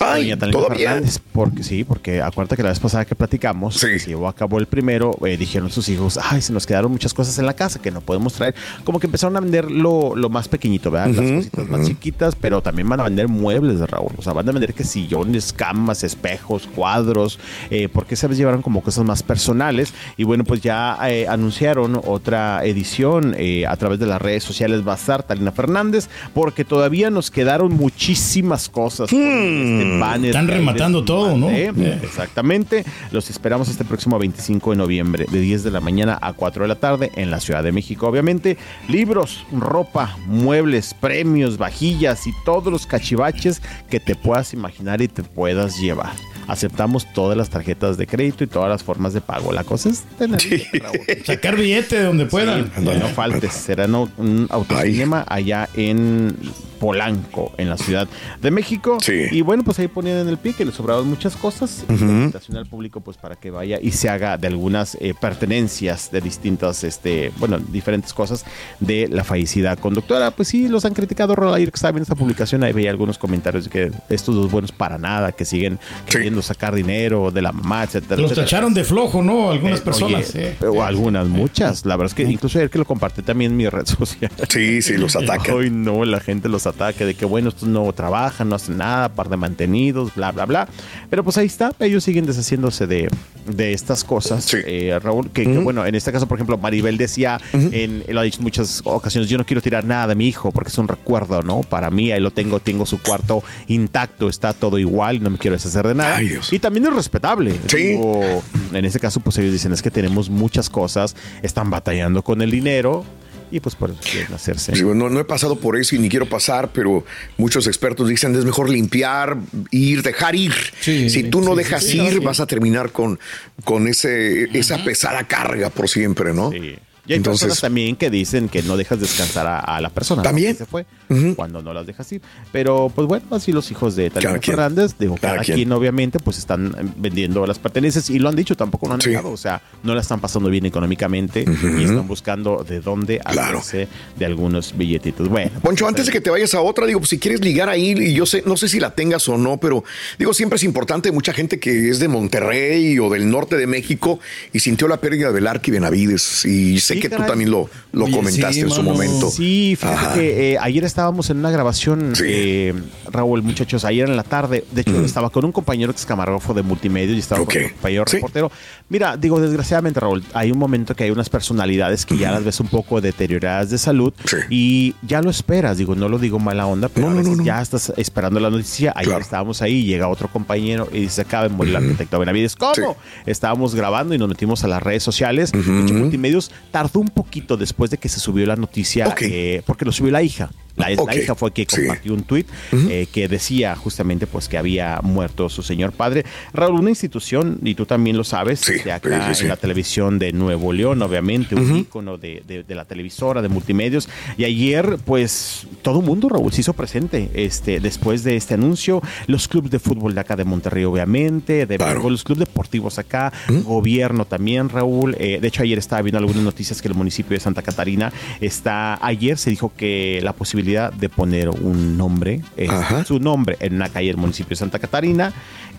Ay, 0.00 0.34
¿todavía? 0.36 1.00
Porque 1.32 1.62
sí, 1.62 1.84
porque 1.84 2.22
acuérdate 2.22 2.56
que 2.56 2.62
la 2.62 2.70
vez 2.70 2.80
pasada 2.80 3.04
que 3.04 3.14
platicamos, 3.14 3.76
se 3.76 3.98
llevó 3.98 4.28
a 4.28 4.34
cabo 4.34 4.58
el 4.58 4.66
primero, 4.66 5.12
eh, 5.26 5.36
dijeron 5.36 5.70
sus 5.70 5.88
hijos, 5.88 6.18
ay, 6.22 6.40
se 6.42 6.52
nos 6.52 6.66
quedaron 6.66 6.90
muchas 6.90 7.12
cosas 7.14 7.38
en 7.38 7.46
la 7.46 7.54
casa 7.54 7.80
que 7.80 7.90
no 7.90 8.00
podemos 8.00 8.32
traer. 8.32 8.54
Como 8.84 8.98
que 8.98 9.06
empezaron 9.06 9.36
a 9.36 9.40
vender 9.40 9.70
lo, 9.70 10.16
lo 10.16 10.28
más 10.28 10.48
pequeñito, 10.48 10.90
¿verdad? 10.90 11.08
Las 11.08 11.30
cositas 11.30 11.68
más 11.68 11.86
chiquitas, 11.86 12.34
pero 12.34 12.62
también 12.62 12.88
van 12.88 13.00
a 13.00 13.04
vender 13.04 13.28
muebles 13.28 13.78
de 13.78 13.86
Raúl. 13.86 14.12
O 14.16 14.22
sea, 14.22 14.32
van 14.32 14.48
a 14.48 14.52
vender 14.52 14.74
que 14.74 14.84
sillones, 14.84 15.52
camas, 15.52 16.02
espejos, 16.02 16.68
cuadros, 16.74 17.38
eh, 17.70 17.88
porque 17.88 18.16
vez 18.28 18.38
llevaron 18.38 18.62
como 18.62 18.82
cosas 18.82 19.04
más 19.04 19.22
personales. 19.22 19.92
Y 20.16 20.24
bueno, 20.24 20.44
pues 20.44 20.60
ya 20.60 20.98
eh, 21.08 21.26
anunciaron 21.28 22.00
otra 22.04 22.64
edición 22.64 23.34
eh, 23.38 23.66
a 23.66 23.76
través 23.76 23.98
de 23.98 24.06
las 24.06 24.20
redes 24.20 24.44
sociales 24.44 24.84
Bazar 24.84 25.22
Talina 25.22 25.52
Fernández, 25.52 26.08
porque 26.34 26.64
todavía 26.64 27.10
nos 27.10 27.30
quedaron 27.30 27.72
muchísimas 27.72 28.68
cosas. 28.68 29.10
con 29.10 29.18
este 29.20 29.89
banner 29.98 30.30
Están 30.30 30.46
que 30.46 30.52
ahí 30.52 30.58
rematando 30.58 31.04
todo, 31.04 31.36
¿no? 31.36 31.46
mandé. 31.46 31.72
Eh. 31.76 31.98
Exactamente. 32.02 32.84
Los 33.10 33.30
esperamos 33.30 33.68
este 33.68 33.84
próximo 33.84 34.18
25 34.18 34.70
de 34.70 34.76
noviembre, 34.76 35.26
de 35.30 35.40
10 35.40 35.64
de 35.64 35.70
la 35.70 35.80
mañana 35.80 36.18
a 36.20 36.32
4 36.32 36.64
de 36.64 36.68
la 36.68 36.76
tarde 36.76 37.10
en 37.16 37.30
la 37.30 37.40
Ciudad 37.40 37.62
de 37.64 37.72
México. 37.72 38.06
Obviamente, 38.06 38.56
libros, 38.88 39.44
ropa, 39.52 40.16
muebles, 40.26 40.94
premios, 40.94 41.58
vajillas 41.58 42.26
y 42.26 42.32
todos 42.44 42.72
los 42.72 42.86
cachivaches 42.86 43.62
que 43.88 44.00
te 44.00 44.14
puedas 44.14 44.52
imaginar 44.52 45.00
y 45.02 45.08
te 45.08 45.22
puedas 45.22 45.78
llevar. 45.80 46.12
Aceptamos 46.46 47.06
todas 47.12 47.36
las 47.36 47.48
tarjetas 47.48 47.96
de 47.96 48.08
crédito 48.08 48.42
y 48.42 48.48
todas 48.48 48.68
las 48.68 48.82
formas 48.82 49.12
de 49.12 49.20
pago. 49.20 49.52
La 49.52 49.62
cosa 49.62 49.88
es 49.88 50.02
tener 50.18 50.40
Sacar 51.24 51.56
billete 51.56 51.98
de 51.98 52.04
donde 52.04 52.26
puedan. 52.26 52.72
Sí, 52.76 52.82
no 52.82 53.08
faltes. 53.08 53.52
Será 53.52 53.86
un 53.86 54.48
autocinema 54.50 55.24
allá 55.28 55.68
en 55.74 56.36
Polanco, 56.80 57.52
en 57.58 57.68
la 57.68 57.76
Ciudad 57.76 58.08
de 58.40 58.50
México. 58.50 58.98
Y 59.30 59.42
bueno, 59.42 59.62
pues 59.62 59.78
ahí 59.80 59.88
ponían 59.88 60.18
en 60.18 60.28
el 60.28 60.38
pie 60.38 60.52
que 60.54 60.64
les 60.64 60.74
sobraban 60.74 61.06
muchas 61.08 61.36
cosas. 61.36 61.84
Ujú. 61.88 62.04
La 62.04 62.10
invitación 62.12 62.56
al 62.56 62.66
público, 62.66 63.00
pues 63.00 63.16
para 63.16 63.36
que 63.36 63.50
vaya 63.50 63.78
y 63.80 63.90
se 63.92 64.08
haga 64.08 64.36
de 64.38 64.46
algunas 64.46 64.96
eh, 65.00 65.14
pertenencias 65.18 66.10
de 66.10 66.20
distintas, 66.20 66.84
este, 66.84 67.32
bueno, 67.38 67.58
diferentes 67.58 68.12
cosas 68.12 68.44
de 68.78 69.08
la 69.08 69.24
fallecida 69.24 69.74
conductora. 69.76 70.30
Pues 70.30 70.48
sí, 70.48 70.68
los 70.68 70.84
han 70.84 70.94
criticado. 70.94 71.30
Ayer 71.54 71.70
que 71.70 71.76
estaba 71.76 71.92
viendo 71.92 72.04
esta 72.04 72.14
publicación, 72.14 72.62
ahí 72.62 72.72
veía 72.72 72.90
algunos 72.90 73.18
comentarios 73.18 73.64
de 73.64 73.70
que 73.70 73.92
estos 74.08 74.34
dos 74.34 74.50
buenos 74.50 74.72
para 74.72 74.98
nada, 74.98 75.32
que 75.32 75.44
siguen 75.44 75.78
queriendo 76.06 76.42
sacar 76.42 76.74
dinero 76.74 77.30
de 77.30 77.42
la 77.42 77.52
mamá, 77.52 77.84
etcétera. 77.84 78.16
Los 78.20 78.32
etcétera. 78.32 78.44
tacharon 78.46 78.74
de 78.74 78.84
flojo, 78.84 79.22
¿no? 79.22 79.50
Algunas 79.50 79.80
Eh, 79.80 79.82
personas. 79.82 80.30
oye, 80.34 80.56
eh. 80.60 80.66
O 80.66 80.82
algunas, 80.82 81.26
muchas. 81.26 81.84
La 81.86 81.96
verdad 81.96 82.10
es 82.10 82.14
que 82.14 82.30
incluso 82.30 82.58
ayer 82.58 82.70
que 82.70 82.78
lo 82.78 82.84
compartí 82.84 83.22
también 83.22 83.52
en 83.52 83.56
mi 83.56 83.68
red 83.68 83.86
social. 83.86 84.30
Sí, 84.48 84.82
sí, 84.82 84.96
los 84.96 85.16
atacan. 85.16 85.54
Hoy 85.54 85.70
no, 85.70 86.04
la 86.04 86.20
gente 86.20 86.48
los 86.48 86.66
ataca 86.66 87.04
de 87.04 87.14
que 87.14 87.24
bueno, 87.24 87.48
estos 87.48 87.68
no 87.68 87.90
trabajan, 87.92 88.48
no 88.48 88.56
hacen 88.56 88.76
nada, 88.76 89.08
par 89.10 89.28
de 89.28 89.36
mantenidos, 89.60 90.14
bla, 90.14 90.32
bla, 90.32 90.46
bla. 90.46 90.68
Pero 91.08 91.24
pues 91.24 91.36
ahí 91.38 91.46
está, 91.46 91.72
ellos 91.80 92.04
siguen 92.04 92.26
deshaciéndose 92.26 92.86
de, 92.86 93.08
de 93.46 93.72
estas 93.72 94.04
cosas, 94.04 94.54
eh, 94.54 94.98
Raúl, 95.02 95.30
que, 95.30 95.44
que, 95.44 95.58
bueno, 95.58 95.84
en 95.84 95.94
este 95.94 96.12
caso, 96.12 96.26
por 96.26 96.38
ejemplo, 96.38 96.56
Maribel 96.56 96.96
decía, 96.96 97.40
en, 97.52 98.04
lo 98.08 98.20
ha 98.20 98.22
dicho 98.22 98.38
en 98.38 98.44
muchas 98.44 98.82
ocasiones, 98.84 99.28
yo 99.28 99.38
no 99.38 99.44
quiero 99.44 99.60
tirar 99.60 99.84
nada 99.84 100.08
de 100.08 100.14
mi 100.14 100.26
hijo 100.26 100.50
porque 100.52 100.68
es 100.68 100.78
un 100.78 100.88
recuerdo, 100.88 101.42
¿no? 101.42 101.60
Para 101.60 101.90
mí, 101.90 102.10
ahí 102.12 102.20
lo 102.20 102.30
tengo, 102.30 102.60
tengo 102.60 102.86
su 102.86 103.00
cuarto 103.02 103.42
intacto, 103.68 104.28
está 104.28 104.52
todo 104.52 104.78
igual, 104.78 105.22
no 105.22 105.30
me 105.30 105.38
quiero 105.38 105.56
deshacer 105.56 105.86
de 105.86 105.94
nada. 105.94 106.20
Y 106.22 106.58
también 106.58 106.86
es 106.86 106.92
respetable. 106.94 107.58
Digo, 107.74 108.42
en 108.72 108.84
ese 108.84 108.98
caso, 109.00 109.20
pues 109.20 109.36
ellos 109.38 109.52
dicen, 109.52 109.72
es 109.72 109.82
que 109.82 109.90
tenemos 109.90 110.30
muchas 110.30 110.70
cosas, 110.70 111.16
están 111.42 111.70
batallando 111.70 112.22
con 112.22 112.42
el 112.42 112.50
dinero 112.50 113.04
y 113.50 113.60
pues 113.60 113.74
por 113.74 113.90
eso 113.90 114.00
quieren 114.02 114.32
hacerse. 114.32 114.72
Digo, 114.72 114.94
no, 114.94 115.08
no 115.08 115.20
he 115.20 115.24
pasado 115.24 115.56
por 115.56 115.76
eso 115.76 115.96
y 115.96 115.98
ni 115.98 116.08
quiero 116.08 116.26
pasar, 116.26 116.70
pero 116.72 117.04
muchos 117.36 117.66
expertos 117.66 118.08
dicen 118.08 118.34
es 118.36 118.44
mejor 118.44 118.70
limpiar, 118.70 119.36
ir, 119.70 120.02
dejar 120.02 120.34
ir. 120.34 120.54
si 120.80 121.24
tú 121.24 121.40
no 121.40 121.52
sí, 121.52 121.58
dejas 121.58 121.82
sí, 121.84 121.92
sí, 121.92 121.98
ir, 121.98 122.12
sí. 122.14 122.18
vas 122.20 122.40
a 122.40 122.46
terminar 122.46 122.92
con, 122.92 123.18
con 123.64 123.88
ese, 123.88 124.44
esa 124.58 124.82
pesada 124.84 125.24
carga 125.24 125.70
por 125.70 125.88
siempre, 125.88 126.32
¿no? 126.32 126.52
Y 126.52 127.14
hay 127.14 127.20
personas 127.20 127.60
también 127.60 127.96
que 127.96 128.08
dicen 128.08 128.48
que 128.48 128.62
no 128.62 128.76
dejas 128.76 129.00
descansar 129.00 129.46
a, 129.46 129.58
a 129.58 129.80
la 129.80 129.90
persona. 129.90 130.22
¿no? 130.22 130.28
También. 130.28 130.52
Que 130.52 130.58
se 130.58 130.66
fue 130.66 130.86
cuando 131.34 131.62
no 131.62 131.72
las 131.72 131.86
dejas 131.86 132.10
ir. 132.12 132.22
Pero 132.52 132.90
pues 132.94 133.06
bueno, 133.08 133.26
así 133.32 133.52
los 133.52 133.70
hijos 133.70 133.96
de 133.96 134.10
quien. 134.10 134.40
Fernández, 134.40 134.94
digo, 134.98 135.16
cada, 135.16 135.34
Cada 135.34 135.44
quien. 135.44 135.56
quien. 135.56 135.72
obviamente 135.72 136.18
pues 136.18 136.38
están 136.38 136.66
eh, 136.78 136.84
vendiendo 136.96 137.46
las 137.46 137.58
pertenencias 137.58 138.10
y 138.10 138.18
lo 138.18 138.28
han 138.28 138.36
dicho, 138.36 138.56
tampoco 138.56 138.86
lo 138.88 138.94
han 138.94 139.00
negado. 139.04 139.30
O 139.30 139.36
sea, 139.36 139.60
no 139.82 139.94
la 139.94 140.00
están 140.00 140.20
pasando 140.20 140.48
bien 140.50 140.66
económicamente 140.66 141.44
y 141.78 141.82
están 141.84 142.06
buscando 142.06 142.64
de 142.68 142.80
dónde 142.80 143.20
hacerse 143.24 143.88
de 144.18 144.24
algunos 144.24 144.76
billetitos. 144.76 145.28
Bueno. 145.28 145.50
Poncho, 145.62 145.86
antes 145.86 146.06
de 146.06 146.12
que 146.12 146.20
te 146.20 146.30
vayas 146.30 146.54
a 146.54 146.60
otra, 146.60 146.86
digo, 146.86 147.00
pues, 147.00 147.10
si 147.10 147.18
quieres 147.18 147.40
ligar 147.44 147.68
ahí, 147.68 147.90
y 147.96 148.14
yo 148.14 148.26
sé, 148.26 148.42
no 148.46 148.56
sé 148.56 148.68
si 148.68 148.78
la 148.80 148.94
tengas 148.94 149.28
o 149.28 149.36
no, 149.36 149.56
pero 149.58 149.82
digo, 150.18 150.32
siempre 150.34 150.56
es 150.56 150.62
importante, 150.64 151.10
mucha 151.12 151.32
gente 151.32 151.58
que 151.58 151.88
es 151.90 151.98
de 151.98 152.08
Monterrey 152.08 152.98
o 152.98 153.10
del 153.10 153.30
norte 153.30 153.56
de 153.56 153.66
México 153.66 154.20
y 154.52 154.60
sintió 154.60 154.88
la 154.88 155.00
pérdida 155.00 155.32
del 155.32 155.46
Arqui 155.46 155.70
Benavides. 155.70 156.44
Y 156.44 156.78
sé 156.80 156.94
Sí, 156.94 157.00
que 157.00 157.08
tú 157.08 157.22
también 157.26 157.50
lo, 157.50 157.70
lo 157.92 158.04
Oye, 158.06 158.16
comentaste 158.16 158.54
sí, 158.54 158.60
en 158.60 158.70
su 158.70 158.82
momento. 158.82 159.30
Sí, 159.30 159.76
fíjate 159.78 159.96
Ajá. 159.96 160.14
que 160.14 160.52
eh, 160.52 160.58
ayer 160.60 160.84
estábamos 161.00 161.30
en 161.30 161.38
una 161.38 161.50
grabación, 161.50 162.12
eh, 162.22 162.74
Raúl, 163.10 163.42
muchachos, 163.42 163.86
ayer 163.86 164.06
en 164.06 164.16
la 164.16 164.22
tarde. 164.22 164.64
De 164.70 164.82
hecho, 164.82 165.02
estaba 165.02 165.30
con 165.30 165.46
un 165.46 165.52
compañero 165.52 165.94
que 165.94 165.98
es 165.98 166.04
camarógrafo 166.04 166.52
de 166.52 166.62
multimedia 166.62 167.14
y 167.14 167.20
estaba 167.20 167.42
con 167.46 167.56
un 167.56 167.70
compañero 167.70 168.04
reportero. 168.04 168.52
Mira, 168.90 169.16
digo, 169.16 169.40
desgraciadamente, 169.40 169.98
Raúl, 169.98 170.22
hay 170.34 170.52
un 170.52 170.58
momento 170.58 170.94
que 170.94 171.04
hay 171.04 171.10
unas 171.10 171.30
personalidades 171.30 172.04
que 172.04 172.18
ya 172.18 172.32
las 172.32 172.44
ves 172.44 172.60
un 172.60 172.68
poco 172.68 173.00
deterioradas 173.00 173.70
de 173.70 173.78
salud 173.78 174.12
y 174.50 174.94
ya 175.00 175.22
lo 175.22 175.30
esperas. 175.30 175.78
Digo, 175.78 175.94
no 175.94 176.10
lo 176.10 176.18
digo 176.18 176.38
mala 176.38 176.66
onda, 176.66 176.90
pero 176.90 177.08
a 177.08 177.14
veces 177.14 177.38
ya 177.42 177.62
estás 177.62 177.94
esperando 177.96 178.38
la 178.38 178.50
noticia. 178.50 178.92
Ayer 178.94 179.22
estábamos 179.22 179.62
ahí, 179.62 179.84
llega 179.84 180.06
otro 180.06 180.28
compañero 180.28 180.86
y 180.92 181.00
dice, 181.00 181.22
acaba 181.22 181.44
de 181.44 181.54
morir 181.54 181.74
el 181.74 181.82
arquitecto 181.82 182.18
Benavides. 182.18 182.56
¿Cómo? 182.56 182.98
Estábamos 183.24 183.74
grabando 183.74 184.14
y 184.14 184.18
nos 184.18 184.28
metimos 184.28 184.64
a 184.64 184.68
las 184.68 184.82
redes 184.82 185.02
sociales. 185.02 185.50
De 185.52 185.60
hecho, 185.60 185.94
Multimedios 185.94 186.50
tardó 186.70 187.00
un 187.00 187.08
poquito 187.08 187.56
después 187.56 187.90
de 187.90 187.96
que 187.96 188.10
se 188.10 188.20
subió 188.20 188.44
la 188.44 188.56
noticia, 188.56 189.14
eh, 189.22 189.62
porque 189.64 189.86
lo 189.86 189.92
subió 189.92 190.12
la 190.12 190.22
hija. 190.22 190.50
La, 190.76 190.88
la 190.90 191.02
Ok, 191.02 191.14
hija 191.16 191.34
fue 191.34 191.52
que 191.52 191.66
sí. 191.68 191.76
compartió 191.78 192.14
un 192.14 192.22
tuit 192.22 192.46
eh, 192.72 193.06
que 193.12 193.28
decía 193.28 193.74
justamente 193.76 194.26
pues 194.26 194.48
que 194.48 194.56
había 194.58 195.00
muerto 195.02 195.48
su 195.48 195.62
señor 195.62 195.92
padre. 195.92 196.24
Raúl, 196.52 196.80
una 196.80 196.90
institución, 196.90 197.58
y 197.62 197.74
tú 197.74 197.86
también 197.86 198.16
lo 198.16 198.24
sabes, 198.24 198.60
de 198.62 198.92
acá 198.92 199.28
sí, 199.28 199.34
sí. 199.34 199.42
en 199.42 199.48
la 199.48 199.56
televisión 199.56 200.18
de 200.18 200.32
Nuevo 200.32 200.72
León, 200.72 201.02
obviamente, 201.02 201.54
un 201.54 201.76
ícono 201.76 202.18
de, 202.18 202.42
de- 202.46 202.62
de 202.62 202.74
la 202.74 202.84
televisora, 202.84 203.42
de 203.42 203.48
multimedios. 203.48 204.08
Y 204.36 204.44
ayer, 204.44 204.98
pues, 205.04 205.66
todo 205.82 206.00
el 206.00 206.06
mundo, 206.06 206.28
Raúl, 206.28 206.52
se 206.52 206.60
hizo 206.60 206.72
presente 206.72 207.30
este, 207.34 207.80
después 207.80 208.22
de 208.24 208.36
este 208.36 208.54
anuncio. 208.54 209.02
Los 209.26 209.48
clubes 209.48 209.70
de 209.70 209.78
fútbol 209.78 210.14
de 210.14 210.20
acá 210.20 210.36
de 210.36 210.44
Monterrey, 210.44 210.84
obviamente, 210.84 211.66
de 211.66 211.78
béisbol, 211.78 212.12
los 212.12 212.24
clubes 212.24 212.40
deportivos 212.40 212.98
acá, 212.98 213.32
gobierno 213.64 214.24
también, 214.24 214.68
Raúl. 214.68 215.16
Eh, 215.18 215.38
de 215.40 215.48
hecho, 215.48 215.62
ayer 215.62 215.78
estaba 215.78 216.02
viendo 216.02 216.18
algunas 216.18 216.42
noticias 216.42 216.80
que 216.80 216.88
el 216.88 216.94
municipio 216.94 217.34
de 217.36 217.40
Santa 217.40 217.62
Catarina 217.62 218.12
está, 218.40 219.04
ayer 219.04 219.36
se 219.38 219.50
dijo 219.50 219.72
que 219.76 220.20
la 220.22 220.32
posibilidad 220.32 220.59
de 220.62 221.08
poner 221.08 221.48
un 221.48 221.96
nombre, 221.96 222.42
eh, 222.56 222.68
su 223.06 223.18
nombre 223.18 223.56
en 223.60 223.74
una 223.74 223.88
calle 223.88 224.08
del 224.08 224.16
municipio 224.16 224.50
de 224.50 224.56
Santa 224.56 224.78
Catarina. 224.78 225.32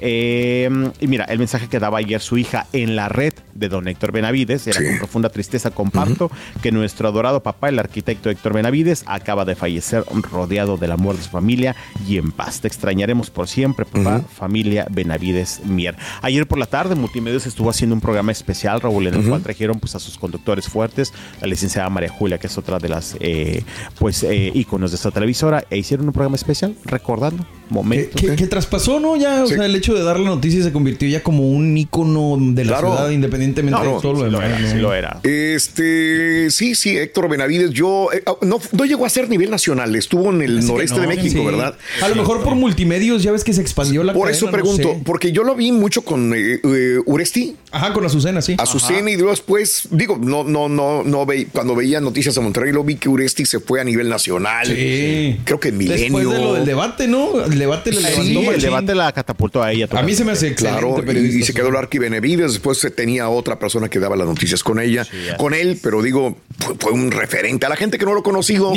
Eh, 0.04 0.68
y 1.00 1.08
mira, 1.08 1.26
el 1.26 1.38
mensaje 1.38 1.68
que 1.68 1.78
daba 1.78 2.00
ayer 2.00 2.20
su 2.22 2.38
hija 2.38 2.66
en 2.74 2.96
la 2.96 3.08
red 3.08 3.34
de 3.54 3.70
don 3.70 3.88
Héctor 3.88 4.12
Benavides 4.12 4.66
era 4.66 4.82
con 4.84 4.98
profunda 4.98 5.30
tristeza 5.30 5.70
comparto 5.70 6.32
que 6.64 6.72
nuestro 6.72 7.08
adorado 7.08 7.44
papá, 7.44 7.70
el 7.70 7.78
arquitecto 7.78 8.32
Héctor 8.32 8.54
Benavides, 8.54 9.04
acaba 9.06 9.46
de 9.46 9.54
fallecer 9.54 10.04
rodeado 10.32 10.78
del 10.78 10.92
amor 10.92 11.18
de 11.18 11.24
su 11.24 11.30
familia 11.30 11.76
y 12.08 12.18
en 12.18 12.32
paz. 12.32 12.62
Te 12.62 12.68
extrañaremos 12.68 13.30
por 13.30 13.48
siempre, 13.48 13.86
papá, 13.86 14.22
familia 14.22 14.88
Benavides 14.90 15.62
Mier. 15.66 15.96
Ayer 16.24 16.48
por 16.48 16.58
la 16.58 16.66
tarde, 16.66 16.96
Multimedios 16.96 17.46
estuvo 17.46 17.70
haciendo 17.70 17.94
un 17.94 18.02
programa 18.02 18.32
especial, 18.32 18.82
Raúl, 18.82 19.06
en 19.08 19.14
el 19.14 19.30
cual 19.30 19.44
trajeron 19.44 19.80
pues, 19.80 19.94
a 19.94 20.00
sus 20.00 20.18
conductores 20.18 20.68
fuertes, 20.68 21.14
la 21.40 21.48
licenciada 21.48 21.88
María 21.90 22.10
Julia, 22.10 22.40
que 22.40 22.48
es 22.48 22.58
otra 22.58 22.80
de 22.80 22.90
las 22.90 23.16
eh, 23.20 23.64
pues 24.00 24.24
eh, 24.24 24.52
íconos 24.72 24.92
de 24.92 24.96
esta 24.96 25.12
televisora, 25.12 25.66
e 25.70 25.78
hicieron 25.78 26.08
un 26.08 26.14
programa 26.14 26.38
especial 26.38 26.78
recordando 26.86 27.46
momentos. 27.72 28.20
Que, 28.22 28.36
que 28.36 28.48
traspasó, 28.48 29.00
¿no? 29.00 29.16
Ya, 29.16 29.44
o 29.44 29.48
sea, 29.48 29.66
el 29.66 29.76
hecho 29.76 29.94
de 29.94 30.04
dar 30.04 30.20
la 30.20 30.30
noticia 30.30 30.64
se 30.64 30.72
convirtió 30.72 31.08
ya 31.10 31.24
como 31.24 31.50
un 31.50 31.78
ícono 31.78 32.38
de 32.40 32.66
la 32.66 32.72
Claro. 32.74 32.92
ciudad, 32.96 33.10
independientemente 33.10 33.80
de 33.80 33.86
todo 34.02 34.14
lo 34.14 34.20
Sí 34.26 34.32
lo 34.32 34.40
demás. 34.40 34.44
era, 34.50 34.60
¿no? 34.60 34.72
sí 34.72 34.78
lo 34.78 34.94
era. 34.94 35.20
Este, 35.24 36.50
sí, 36.52 36.76
sí, 36.76 36.98
Héctor 36.98 37.30
Benavides, 37.30 37.72
yo 37.72 38.10
eh, 38.14 38.24
no, 38.42 38.60
no 38.72 38.86
llegó 38.86 39.06
a 39.06 39.10
ser 39.10 39.30
nivel 39.30 39.50
nacional, 39.50 39.96
estuvo 39.96 40.30
en 40.32 40.42
el 40.42 40.66
noreste 40.66 40.96
no, 40.98 41.02
de 41.04 41.08
México, 41.08 41.40
sí. 41.40 41.46
¿verdad? 41.46 41.76
A 42.02 42.08
lo 42.10 42.16
mejor 42.16 42.44
por 42.44 42.56
multimedios, 42.56 43.24
ya 43.24 43.32
ves 43.32 43.44
que 43.44 43.54
se 43.54 43.62
expandió 43.62 44.04
la 44.04 44.14
Por 44.14 44.24
cadena, 44.24 44.38
eso 44.38 44.46
no 44.48 44.52
pregunto, 44.52 44.94
sé. 44.94 45.02
porque 45.06 45.32
yo 45.32 45.44
lo 45.44 45.56
vi 45.56 45.72
mucho 45.72 46.02
con 46.04 46.34
eh, 46.34 46.60
eh, 46.64 46.98
Uresti. 47.06 47.56
Ajá, 47.72 47.94
con 47.94 48.06
Azucena, 48.06 48.42
sí. 48.42 48.56
Azucena 48.58 49.10
y 49.12 49.16
luego 49.16 49.32
después, 49.32 49.88
digo, 49.92 50.18
no, 50.22 50.44
no, 50.44 50.68
no, 50.68 51.04
no 51.04 51.26
veí, 51.26 51.46
cuando 51.46 51.76
veía 51.76 52.02
noticias 52.02 52.36
de 52.36 52.42
Monterrey, 52.42 52.74
lo 52.74 52.84
vi 52.84 52.96
que 52.96 53.08
Uresti 53.10 53.46
se 53.46 53.60
fue 53.60 53.80
a 53.80 53.84
nivel 53.84 54.10
nacional. 54.10 54.68
Sí. 54.68 55.38
Creo 55.46 55.60
que 55.60 55.72
Milenio. 55.72 56.04
Después 56.04 56.30
de 56.30 56.40
lo 56.44 56.54
del 56.54 56.66
debate, 56.66 57.08
¿no? 57.08 57.30
El 57.62 57.68
debate 57.68 57.92
le 57.92 57.98
Sí, 57.98 58.04
levantó 58.04 58.40
el 58.40 58.46
machín. 58.48 58.62
debate 58.62 58.96
la 58.96 59.12
catapultó 59.12 59.62
a 59.64 59.72
ella. 59.72 59.88
A 59.92 60.02
mí 60.02 60.14
se 60.16 60.26
me 60.26 60.32
hace 60.32 60.56
Claro, 60.56 60.96
y, 61.00 61.02
periodista. 61.04 61.40
y 61.40 61.44
se 61.44 61.54
quedó 61.54 61.70
el 61.70 61.76
Arqui 61.76 62.00
Benavides, 62.00 62.54
después 62.54 62.80
se 62.80 62.90
tenía 62.90 63.30
otra 63.30 63.60
persona 63.60 63.88
que 63.90 64.00
daba 64.00 64.16
las 64.16 64.28
noticias 64.28 64.64
con 64.64 64.80
ella, 64.80 65.06
con 65.38 65.54
él, 65.54 65.80
pero 65.82 66.02
digo, 66.02 66.38
fue, 66.60 66.76
fue 66.80 66.92
un 66.92 67.12
referente. 67.12 67.66
A 67.66 67.70
la 67.70 67.76
gente 67.76 67.98
que 68.00 68.06
no 68.06 68.14
lo 68.14 68.24
conocido, 68.24 68.74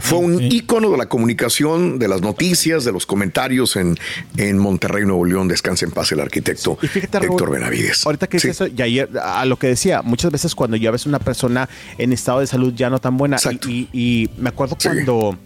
fue 0.00 0.18
un 0.18 0.42
ícono 0.42 0.90
de 0.90 0.98
la 0.98 1.06
comunicación, 1.06 1.98
de 1.98 2.08
las 2.08 2.20
noticias, 2.22 2.84
de 2.84 2.92
los 2.92 3.06
comentarios 3.06 3.76
en, 3.76 3.96
en 4.36 4.58
Monterrey, 4.58 5.04
Nuevo 5.04 5.24
León. 5.24 5.48
Descanse 5.48 5.84
en 5.84 5.90
paz 5.92 6.10
el 6.12 6.20
arquitecto 6.20 6.76
Raúl, 7.12 7.26
Héctor 7.26 7.50
Benavides. 7.50 8.04
Ahorita 8.04 8.26
que 8.26 8.38
dices 8.38 8.50
eso, 8.60 8.66
y 8.66 8.82
ayer, 8.82 9.08
a 9.22 9.44
lo 9.44 9.58
que 9.58 9.68
decía, 9.68 10.02
muchas 10.02 10.30
veces 10.32 10.54
cuando 10.54 10.76
ya 10.76 10.90
ves 10.90 11.06
una 11.06 11.18
persona 11.18 11.68
en 11.98 12.12
estado 12.12 12.40
de 12.40 12.46
salud 12.46 12.72
ya 12.74 12.90
no 12.90 12.98
tan 13.00 13.16
buena, 13.16 13.36
y, 13.68 13.70
y- 13.70 13.88
y 13.92 14.30
me 14.38 14.48
acuerdo 14.48 14.76
cuando, 14.82 15.36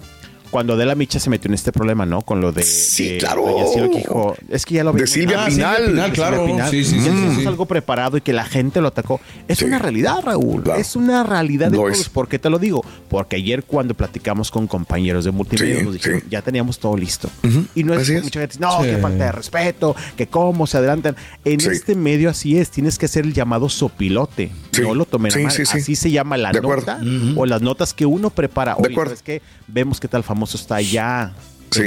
cuando 0.51 0.75
Adela 0.75 0.95
Micha 0.95 1.19
se 1.21 1.31
metió 1.31 1.49
en 1.49 1.55
este 1.55 1.73
problema, 1.73 2.07
¿no? 2.07 2.23
Con 2.23 2.41
lo 2.41 2.53
de. 2.53 2.63
Sí, 2.63 3.09
de 3.15 3.19
claro. 3.19 3.43
Doña 3.47 3.89
que 3.91 3.99
dijo, 3.99 4.35
es 4.49 4.65
que 4.67 4.75
ya 4.75 4.85
lo 4.85 4.93
De 4.93 4.97
vimos. 4.97 5.11
Silvia 5.11 5.45
Ah, 5.45 5.47
Pinal. 5.49 5.77
Silvia 5.77 5.91
Pinal, 5.93 6.07
De 6.11 6.13
claro. 6.15 6.37
Silvia 6.39 6.55
Pinal. 6.55 6.71
Sí, 6.71 6.85
sí, 6.85 6.97
Mm. 6.97 7.03
sí. 7.03 7.09
Hicimos 7.09 7.47
algo 7.47 7.67
preparado 7.67 8.17
y 8.17 8.21
que 8.21 8.33
la 8.33 8.45
gente 8.45 8.81
lo 8.81 8.89
atacó. 8.89 9.21
Es 9.47 9.63
una 9.63 9.79
realidad, 9.79 10.17
Raúl. 10.25 10.63
Es 10.77 10.97
una 10.97 11.23
realidad 11.25 11.71
de 11.71 11.77
todos. 11.77 12.01
es. 12.01 12.09
¿Por 12.09 12.29
qué 12.29 12.39
te 12.39 12.51
lo 12.51 12.59
digo? 12.59 12.85
Porque 13.09 13.37
ayer 13.37 13.65
cuando 13.65 13.95
platicamos 13.95 14.51
con 14.51 14.67
compañeros 14.67 15.25
de 15.25 15.31
multimedia 15.31 15.79
Sí, 15.79 15.85
nos 15.85 15.95
dijeron, 15.95 16.23
ya 16.31 16.43
teníamos 16.43 16.79
todo 16.79 16.97
listo. 16.97 17.29
Y 17.75 17.85
no 17.85 17.95
es, 17.95 18.09
que 18.09 18.17
es. 18.19 18.25
mucha 18.25 18.41
gente 18.41 18.57
no, 18.61 18.81
Sí. 18.83 18.87
que 18.91 18.97
falta 18.99 19.25
de 19.27 19.33
respeto, 19.33 19.95
que 20.17 20.27
cómo 20.27 20.67
se 20.67 20.79
adelantan. 20.79 21.17
En 21.45 21.61
Sí. 21.61 21.69
este 21.71 21.95
medio 21.95 22.31
así 22.31 22.59
es, 22.59 22.71
tienes 22.71 22.99
que 22.99 23.07
hacer 23.07 23.25
el 23.25 23.33
llamado 23.35 23.69
sopilote. 23.69 24.51
No 24.83 24.95
lo 24.95 25.05
tomen 25.05 25.33
a 25.33 25.39
mal. 25.39 25.51
sí, 25.51 25.67
sí. 25.67 25.79
Así 25.79 25.97
se 25.97 26.11
llama 26.11 26.37
la 26.37 26.53
De 26.53 26.59
acuerdo. 26.59 26.87
nota 26.99 27.01
o 27.41 27.47
las 27.47 27.63
notas 27.63 27.93
que 27.95 28.07
uno 28.07 28.31
prepara. 28.31 28.77
De 28.81 28.89
acuerdo. 28.93 29.11
¿sabes 29.11 29.23
qué? 29.23 29.43
Vemos 29.67 29.99
que 30.01 30.07
tal 30.09 30.23
famoso 30.23 30.38
está 30.45 30.77
allá. 30.77 31.35
Sí, 31.71 31.83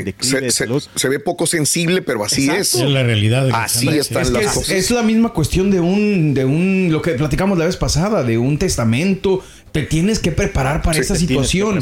se, 0.96 1.10
ve 1.10 1.20
poco 1.20 1.48
sensible, 1.48 2.02
pero 2.02 2.24
así 2.24 2.44
Exacto. 2.44 2.62
es. 2.62 2.76
Es 2.76 2.90
la 2.90 3.04
realidad 3.04 3.46
de 3.46 3.52
Así 3.52 3.88
están 3.90 4.22
es 4.22 4.30
las 4.30 4.44
es, 4.44 4.52
cosas. 4.52 4.70
es 4.70 4.92
la 4.92 5.02
misma 5.02 5.34
cuestión 5.34 5.72
de 5.72 5.80
un, 5.80 6.34
de 6.34 6.46
un, 6.46 6.90
lo 6.92 7.02
que 7.02 7.14
platicamos 7.14 7.58
la 7.58 7.66
vez 7.66 7.78
pasada, 7.78 8.24
de 8.24 8.38
un 8.38 8.58
testamento. 8.60 9.44
Te 9.72 9.84
tienes 9.84 10.20
que 10.20 10.34
preparar 10.34 10.82
para 10.82 10.96
Sí, 10.96 11.00
esa 11.02 11.16
situación. 11.16 11.80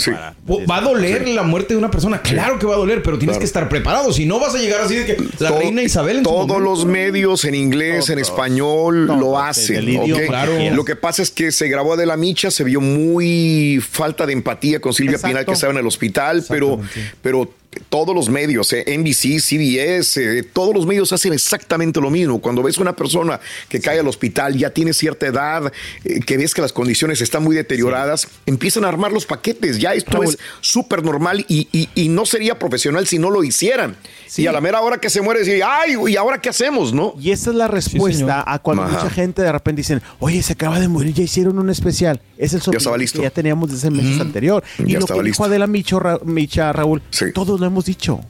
Va 0.50 0.78
a 0.78 0.82
doler 0.82 1.24
Sí. 1.26 1.34
la 1.34 1.42
muerte 1.42 1.74
de 1.74 1.78
una 1.80 1.90
persona. 1.90 2.22
Claro 2.22 2.60
que 2.60 2.68
va 2.68 2.76
a 2.76 2.78
doler, 2.78 3.02
pero 3.02 3.18
tienes 3.18 3.34
Claro. 3.34 3.40
que 3.40 3.46
estar 3.46 3.68
preparado. 3.70 4.14
Si 4.14 4.26
no 4.28 4.40
vas 4.40 4.54
a 4.54 4.60
llegar 4.60 4.82
así 4.82 4.96
de 4.96 5.06
que 5.08 5.18
la 5.40 5.52
reina 5.52 5.82
Isabel 5.82 6.18
en 6.18 6.24
Todos 6.24 6.62
los 6.62 6.86
medios 6.86 7.46
en 7.46 7.56
inglés, 7.56 8.10
en 8.12 8.20
español 8.20 9.08
lo 9.08 9.40
hacen. 9.40 9.98
¿ok? 9.98 10.06
que 10.20 10.28
Claro. 10.28 10.52
Lo 10.74 10.86
que 10.86 10.96
pasa 10.96 11.24
es 11.24 11.32
que 11.32 11.52
se 11.52 11.68
grabó 11.68 11.98
de 11.98 12.06
la 12.06 12.16
Micha, 12.16 12.52
se 12.52 12.64
vio 12.64 12.80
muy 12.80 13.82
falta 13.82 14.26
de 14.28 14.34
empatía 14.34 14.80
con 14.80 14.94
Silvia 14.94 15.14
Exacto. 15.16 15.28
Pinal 15.30 15.46
que 15.46 15.54
estaba 15.54 15.74
en 15.74 15.80
el 15.80 15.88
hospital, 15.88 16.46
pero, 16.48 16.80
pero 17.24 17.52
todos 17.90 18.16
los 18.16 18.30
medios, 18.30 18.74
eh, 18.74 18.84
NBC, 18.98 19.40
CBS, 19.40 20.40
eh, 20.40 20.44
todos 20.44 20.74
los 20.74 20.86
medios 20.88 21.14
hacen 21.14 21.34
exactamente 21.34 22.02
lo 22.02 22.10
mismo. 22.10 22.42
Cuando 22.42 22.64
ves 22.64 22.78
una 22.80 22.96
persona 22.96 23.40
que 23.68 23.80
cae 23.80 24.00
al 24.00 24.08
hospital, 24.08 24.56
ya 24.58 24.72
tiene 24.72 24.92
cierta 24.94 25.28
edad, 25.28 25.72
eh, 26.04 26.20
que 26.22 26.38
ves 26.38 26.54
que 26.56 26.62
las 26.62 26.74
condiciones 26.74 27.22
están 27.22 27.44
muy 27.44 27.56
deterioradas, 27.56 28.28
empiezan 28.48 28.86
a 28.86 28.88
armar 28.88 29.12
los 29.12 29.26
paquetes. 29.28 29.78
Ya 29.78 29.94
esto 29.94 30.14
Raúl. 30.14 30.26
es 30.30 30.38
súper 30.62 31.04
normal 31.04 31.46
y, 31.48 31.68
y- 31.72 31.90
y 31.94 32.10
no 32.10 32.26
sería 32.26 32.58
profesional 32.58 33.06
si 33.06 33.20
no 33.20 33.30
lo 33.30 33.44
hicieran. 33.44 33.96
Y 34.38 34.48
a 34.48 34.52
la 34.52 34.62
mera 34.62 34.82
hora 34.82 35.00
que 35.00 35.10
se 35.10 35.22
muere, 35.22 35.40
decir, 35.42 35.62
ay, 35.66 35.96
¿y 36.08 36.16
ahora 36.16 36.40
qué 36.40 36.50
hacemos? 36.50 36.94
¿No? 36.94 37.14
Y 37.20 37.32
esa 37.32 37.50
es 37.52 37.56
la 37.56 37.68
respuesta 37.68 38.44
a 38.46 38.60
cuando 38.60 38.84
Ajá. 38.84 38.98
mucha 38.98 39.10
gente 39.10 39.42
de 39.42 39.52
repente 39.52 39.80
dicen, 39.82 40.02
oye, 40.20 40.42
se 40.44 40.54
acaba 40.54 40.80
de 40.80 40.88
morir, 40.88 41.14
ya 41.14 41.24
hicieron 41.24 41.58
un 41.60 41.70
especial. 41.70 42.22
Es 42.38 42.54
el 42.54 42.60
estaba 42.60 42.80
sopilote 42.80 43.00
listo. 43.00 43.20
que 43.20 43.24
ya 43.24 43.32
teníamos 43.32 43.70
desde 43.72 43.90
meses 43.92 44.20
anterior. 44.22 44.64
Ya 44.78 44.86
Y 44.86 44.92
lo 44.94 45.00
estaba 45.00 45.20
que 45.20 45.26
listo. 45.30 45.44
dijo 45.44 45.46
Adela 45.50 45.68
Micho, 45.68 46.00
Ra- 46.00 46.20
Micha, 46.24 46.72
Raúl, 46.72 47.02
todos 47.34 47.59
lo 47.60 47.68
hemos 47.68 47.86
dicho. 47.86 48.22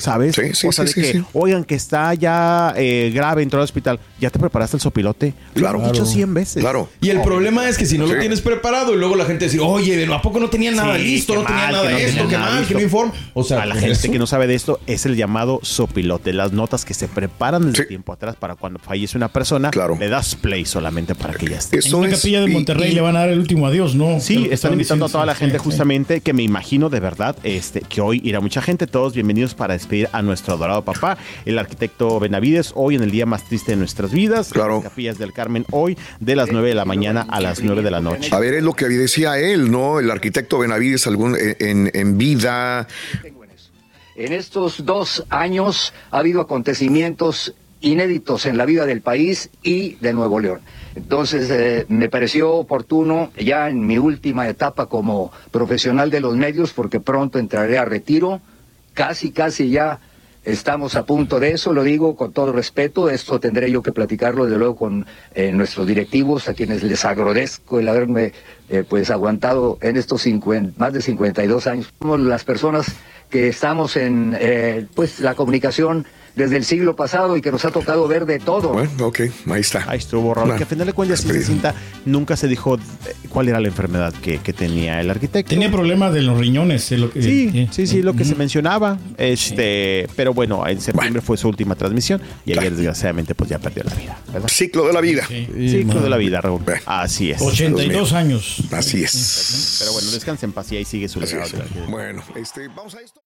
¿Sabes? 0.00 0.34
Sí, 0.34 0.42
sí, 0.54 0.66
o 0.66 0.72
sea, 0.72 0.86
sí, 0.86 1.00
de 1.00 1.06
sí, 1.06 1.12
que, 1.12 1.18
sí. 1.18 1.24
oigan, 1.32 1.64
que 1.64 1.74
está 1.74 2.12
ya 2.14 2.72
eh, 2.76 3.10
grave, 3.14 3.42
entró 3.42 3.60
al 3.60 3.64
hospital, 3.64 3.98
ya 4.20 4.30
te 4.30 4.38
preparaste 4.38 4.76
el 4.76 4.80
sopilote. 4.80 5.34
Lo 5.54 5.68
hemos 5.68 5.92
dicho 5.92 6.04
100 6.06 6.34
veces. 6.34 6.62
Claro. 6.62 6.88
Y 7.00 7.10
el 7.10 7.22
problema 7.22 7.68
es 7.68 7.78
que 7.78 7.86
si 7.86 7.98
no 7.98 8.06
Sí. 8.06 8.14
lo 8.14 8.20
tienes 8.20 8.40
preparado 8.40 8.94
y 8.94 8.96
luego 8.96 9.16
la 9.16 9.24
gente 9.24 9.46
dice, 9.46 9.58
oye, 9.60 10.06
¿a 10.12 10.22
poco 10.22 10.38
no 10.40 10.48
tenía 10.50 10.70
nada 10.70 10.96
Sí, 10.96 11.02
listo? 11.04 11.34
No 11.34 11.42
tenía 11.44 11.62
mal, 11.62 11.72
nada 11.72 11.90
no 11.90 11.96
de 11.96 12.04
esto, 12.04 12.28
qué 12.28 12.38
mal, 12.38 12.50
que 12.66 12.74
no 12.74 12.80
listo. 12.80 12.80
informa. 12.80 13.12
O 13.34 13.42
sea, 13.44 13.62
a 13.62 13.66
la 13.66 13.74
gente 13.74 13.92
eso. 13.92 14.10
que 14.12 14.18
no 14.18 14.26
sabe 14.26 14.46
de 14.46 14.54
esto 14.54 14.80
es 14.86 15.06
el 15.06 15.16
llamado 15.16 15.60
sopilote, 15.62 16.32
las 16.32 16.52
notas 16.52 16.84
que 16.84 16.94
se 16.94 17.08
preparan 17.08 17.70
desde 17.72 17.86
tiempo 17.86 18.12
atrás 18.12 18.36
para 18.36 18.54
cuando 18.54 18.78
fallece 18.78 19.16
una 19.16 19.28
persona, 19.28 19.70
le 19.98 20.08
das 20.08 20.34
play 20.36 20.64
solamente 20.64 21.14
para 21.14 21.34
que 21.34 21.46
ya 21.48 21.56
esté. 21.58 21.80
En 21.84 21.94
una 21.94 22.10
capilla 22.10 22.40
de 22.40 22.46
Monterrey 22.48 22.92
le 22.92 23.00
van 23.00 23.16
a 23.16 23.20
dar 23.20 23.28
el 23.30 23.38
último 23.38 23.66
adiós, 23.66 23.94
¿no? 23.94 24.20
Sí, 24.20 24.34
De 24.34 24.40
están 24.42 24.52
estaban 24.54 24.74
invitando 24.74 25.06
a 25.06 25.08
toda 25.08 25.26
la 25.26 25.34
gente 25.34 25.58
justamente 25.58 26.20
que 26.20 26.32
me 26.32 26.42
imagino 26.42 26.88
de 26.90 27.00
verdad 27.00 27.36
este, 27.42 27.80
que 27.80 28.00
hoy 28.00 28.20
irá 28.24 28.40
mucha 28.40 28.62
gente. 28.62 28.86
Todos 28.86 29.14
bienvenidos 29.14 29.54
para 29.54 29.74
despedir 29.76 30.08
a 30.12 30.22
nuestro 30.22 30.54
adorado 30.54 30.82
papá, 30.84 31.16
el 31.44 31.58
arquitecto 31.58 32.18
Benavides, 32.20 32.72
hoy 32.74 32.96
en 32.96 33.02
el 33.02 33.10
día 33.10 33.26
más 33.26 33.44
triste 33.44 33.72
de 33.72 33.76
nuestras 33.76 34.12
vidas. 34.12 34.50
Claro. 34.52 34.82
Capillas 34.82 35.18
del 35.18 35.32
Carmen, 35.32 35.64
hoy 35.70 35.96
de 36.20 36.36
las 36.36 36.50
9 36.52 36.68
de 36.68 36.74
la 36.74 36.84
mañana 36.84 37.26
a 37.28 37.40
las 37.40 37.62
9 37.62 37.82
de 37.82 37.90
la 37.90 38.00
noche. 38.00 38.30
A 38.34 38.38
ver, 38.38 38.54
es 38.54 38.62
lo 38.62 38.72
que 38.74 38.86
decía 38.88 39.38
él, 39.38 39.70
¿no? 39.70 39.98
El 40.00 40.10
arquitecto 40.10 40.58
Benavides 40.58 41.06
algún, 41.06 41.36
en, 41.36 41.56
en- 41.60 41.90
en 41.94 42.18
vida. 42.18 42.86
En 44.16 44.32
estos 44.32 44.86
dos 44.86 45.24
años 45.28 45.92
ha 46.10 46.18
habido 46.18 46.40
acontecimientos 46.40 47.54
inéditos 47.82 48.46
en 48.46 48.56
la 48.56 48.64
vida 48.64 48.86
del 48.86 49.02
país 49.02 49.50
y 49.62 49.96
de 49.96 50.14
Nuevo 50.14 50.40
León. 50.40 50.60
Entonces, 50.94 51.50
eh, 51.50 51.84
me 51.90 52.08
pareció 52.08 52.52
oportuno 52.54 53.30
ya 53.38 53.68
en 53.68 53.86
mi 53.86 53.98
última 53.98 54.48
etapa 54.48 54.86
como 54.86 55.30
profesional 55.50 56.10
de 56.10 56.20
los 56.20 56.34
medios, 56.36 56.72
porque 56.72 57.00
pronto 57.00 57.38
entraré 57.38 57.76
a 57.76 57.84
retiro, 57.84 58.40
casi, 58.96 59.30
casi 59.30 59.68
ya 59.68 60.00
estamos 60.42 60.96
a 60.96 61.04
punto 61.04 61.38
de 61.38 61.50
eso, 61.50 61.72
lo 61.74 61.82
digo 61.82 62.16
con 62.16 62.32
todo 62.32 62.50
respeto, 62.50 63.10
esto 63.10 63.38
tendré 63.38 63.70
yo 63.70 63.82
que 63.82 63.92
platicarlo 63.92 64.44
desde 64.44 64.58
luego 64.58 64.76
con 64.76 65.06
eh, 65.34 65.52
nuestros 65.52 65.86
directivos, 65.86 66.48
a 66.48 66.54
quienes 66.54 66.82
les 66.82 67.04
agradezco 67.04 67.78
el 67.78 67.88
haberme 67.88 68.32
eh, 68.70 68.84
pues 68.88 69.10
aguantado 69.10 69.78
en 69.82 69.96
estos 69.96 70.22
50 70.22 70.78
más 70.78 70.92
de 70.92 71.02
52 71.02 71.66
años. 71.66 71.92
Somos 72.00 72.20
las 72.20 72.44
personas 72.44 72.86
que 73.28 73.48
estamos 73.48 73.96
en 73.96 74.36
eh, 74.40 74.86
pues 74.94 75.20
la 75.20 75.34
comunicación 75.34 76.06
desde 76.36 76.58
el 76.58 76.64
siglo 76.64 76.94
pasado 76.94 77.36
y 77.36 77.40
que 77.40 77.50
nos 77.50 77.64
ha 77.64 77.70
tocado 77.70 78.06
ver 78.06 78.26
de 78.26 78.38
todo. 78.38 78.68
Bueno, 78.68 78.90
ok, 79.00 79.20
ahí 79.50 79.60
está. 79.60 79.84
Ahí 79.88 79.98
estuvo, 79.98 80.34
Raúl. 80.34 80.48
Bueno, 80.48 80.58
que 80.58 80.64
a 80.64 80.66
final 80.66 80.86
de 80.86 80.92
cuentas, 80.92 81.20
sí 81.20 81.28
se 81.28 81.42
sienta, 81.42 81.74
nunca 82.04 82.36
se 82.36 82.46
dijo 82.46 82.76
eh, 82.76 82.80
cuál 83.30 83.48
era 83.48 83.58
la 83.58 83.68
enfermedad 83.68 84.12
que, 84.12 84.38
que 84.38 84.52
tenía 84.52 85.00
el 85.00 85.10
arquitecto. 85.10 85.48
Tenía 85.48 85.70
problemas 85.70 86.12
de 86.12 86.20
los 86.22 86.38
riñones. 86.38 86.90
lo 86.92 87.10
que, 87.10 87.22
Sí, 87.22 87.68
sí, 87.72 87.86
sí, 87.86 88.02
lo 88.02 88.14
que 88.14 88.24
se 88.24 88.34
mencionaba. 88.34 88.98
Este, 89.16 90.06
pero 90.14 90.34
bueno, 90.34 90.66
en 90.68 90.80
septiembre 90.80 91.22
fue 91.22 91.38
su 91.38 91.48
última 91.48 91.74
transmisión 91.74 92.20
y 92.44 92.52
ayer 92.52 92.74
desgraciadamente 92.74 93.34
pues 93.34 93.48
ya 93.48 93.58
perdió 93.58 93.84
la 93.84 93.94
vida. 93.94 94.18
¿verdad? 94.30 94.48
Ciclo 94.48 94.86
de 94.86 94.92
la 94.92 95.00
vida. 95.00 95.26
Ciclo 95.26 96.00
de 96.00 96.10
la 96.10 96.18
vida, 96.18 96.42
Raúl. 96.42 96.62
Así 96.84 97.30
es. 97.30 97.40
82 97.40 98.12
años. 98.12 98.62
Así 98.72 99.02
es. 99.02 99.76
Pero 99.80 99.92
bueno, 99.92 100.10
descansa 100.10 100.44
en 100.44 100.52
paz 100.52 100.70
y 100.72 100.76
ahí 100.76 100.84
sigue 100.84 101.08
su 101.08 101.18
legado. 101.18 101.48
Bueno, 101.88 102.22
este, 102.34 102.68
vamos 102.68 102.94
a 102.94 103.00
esto. 103.00 103.25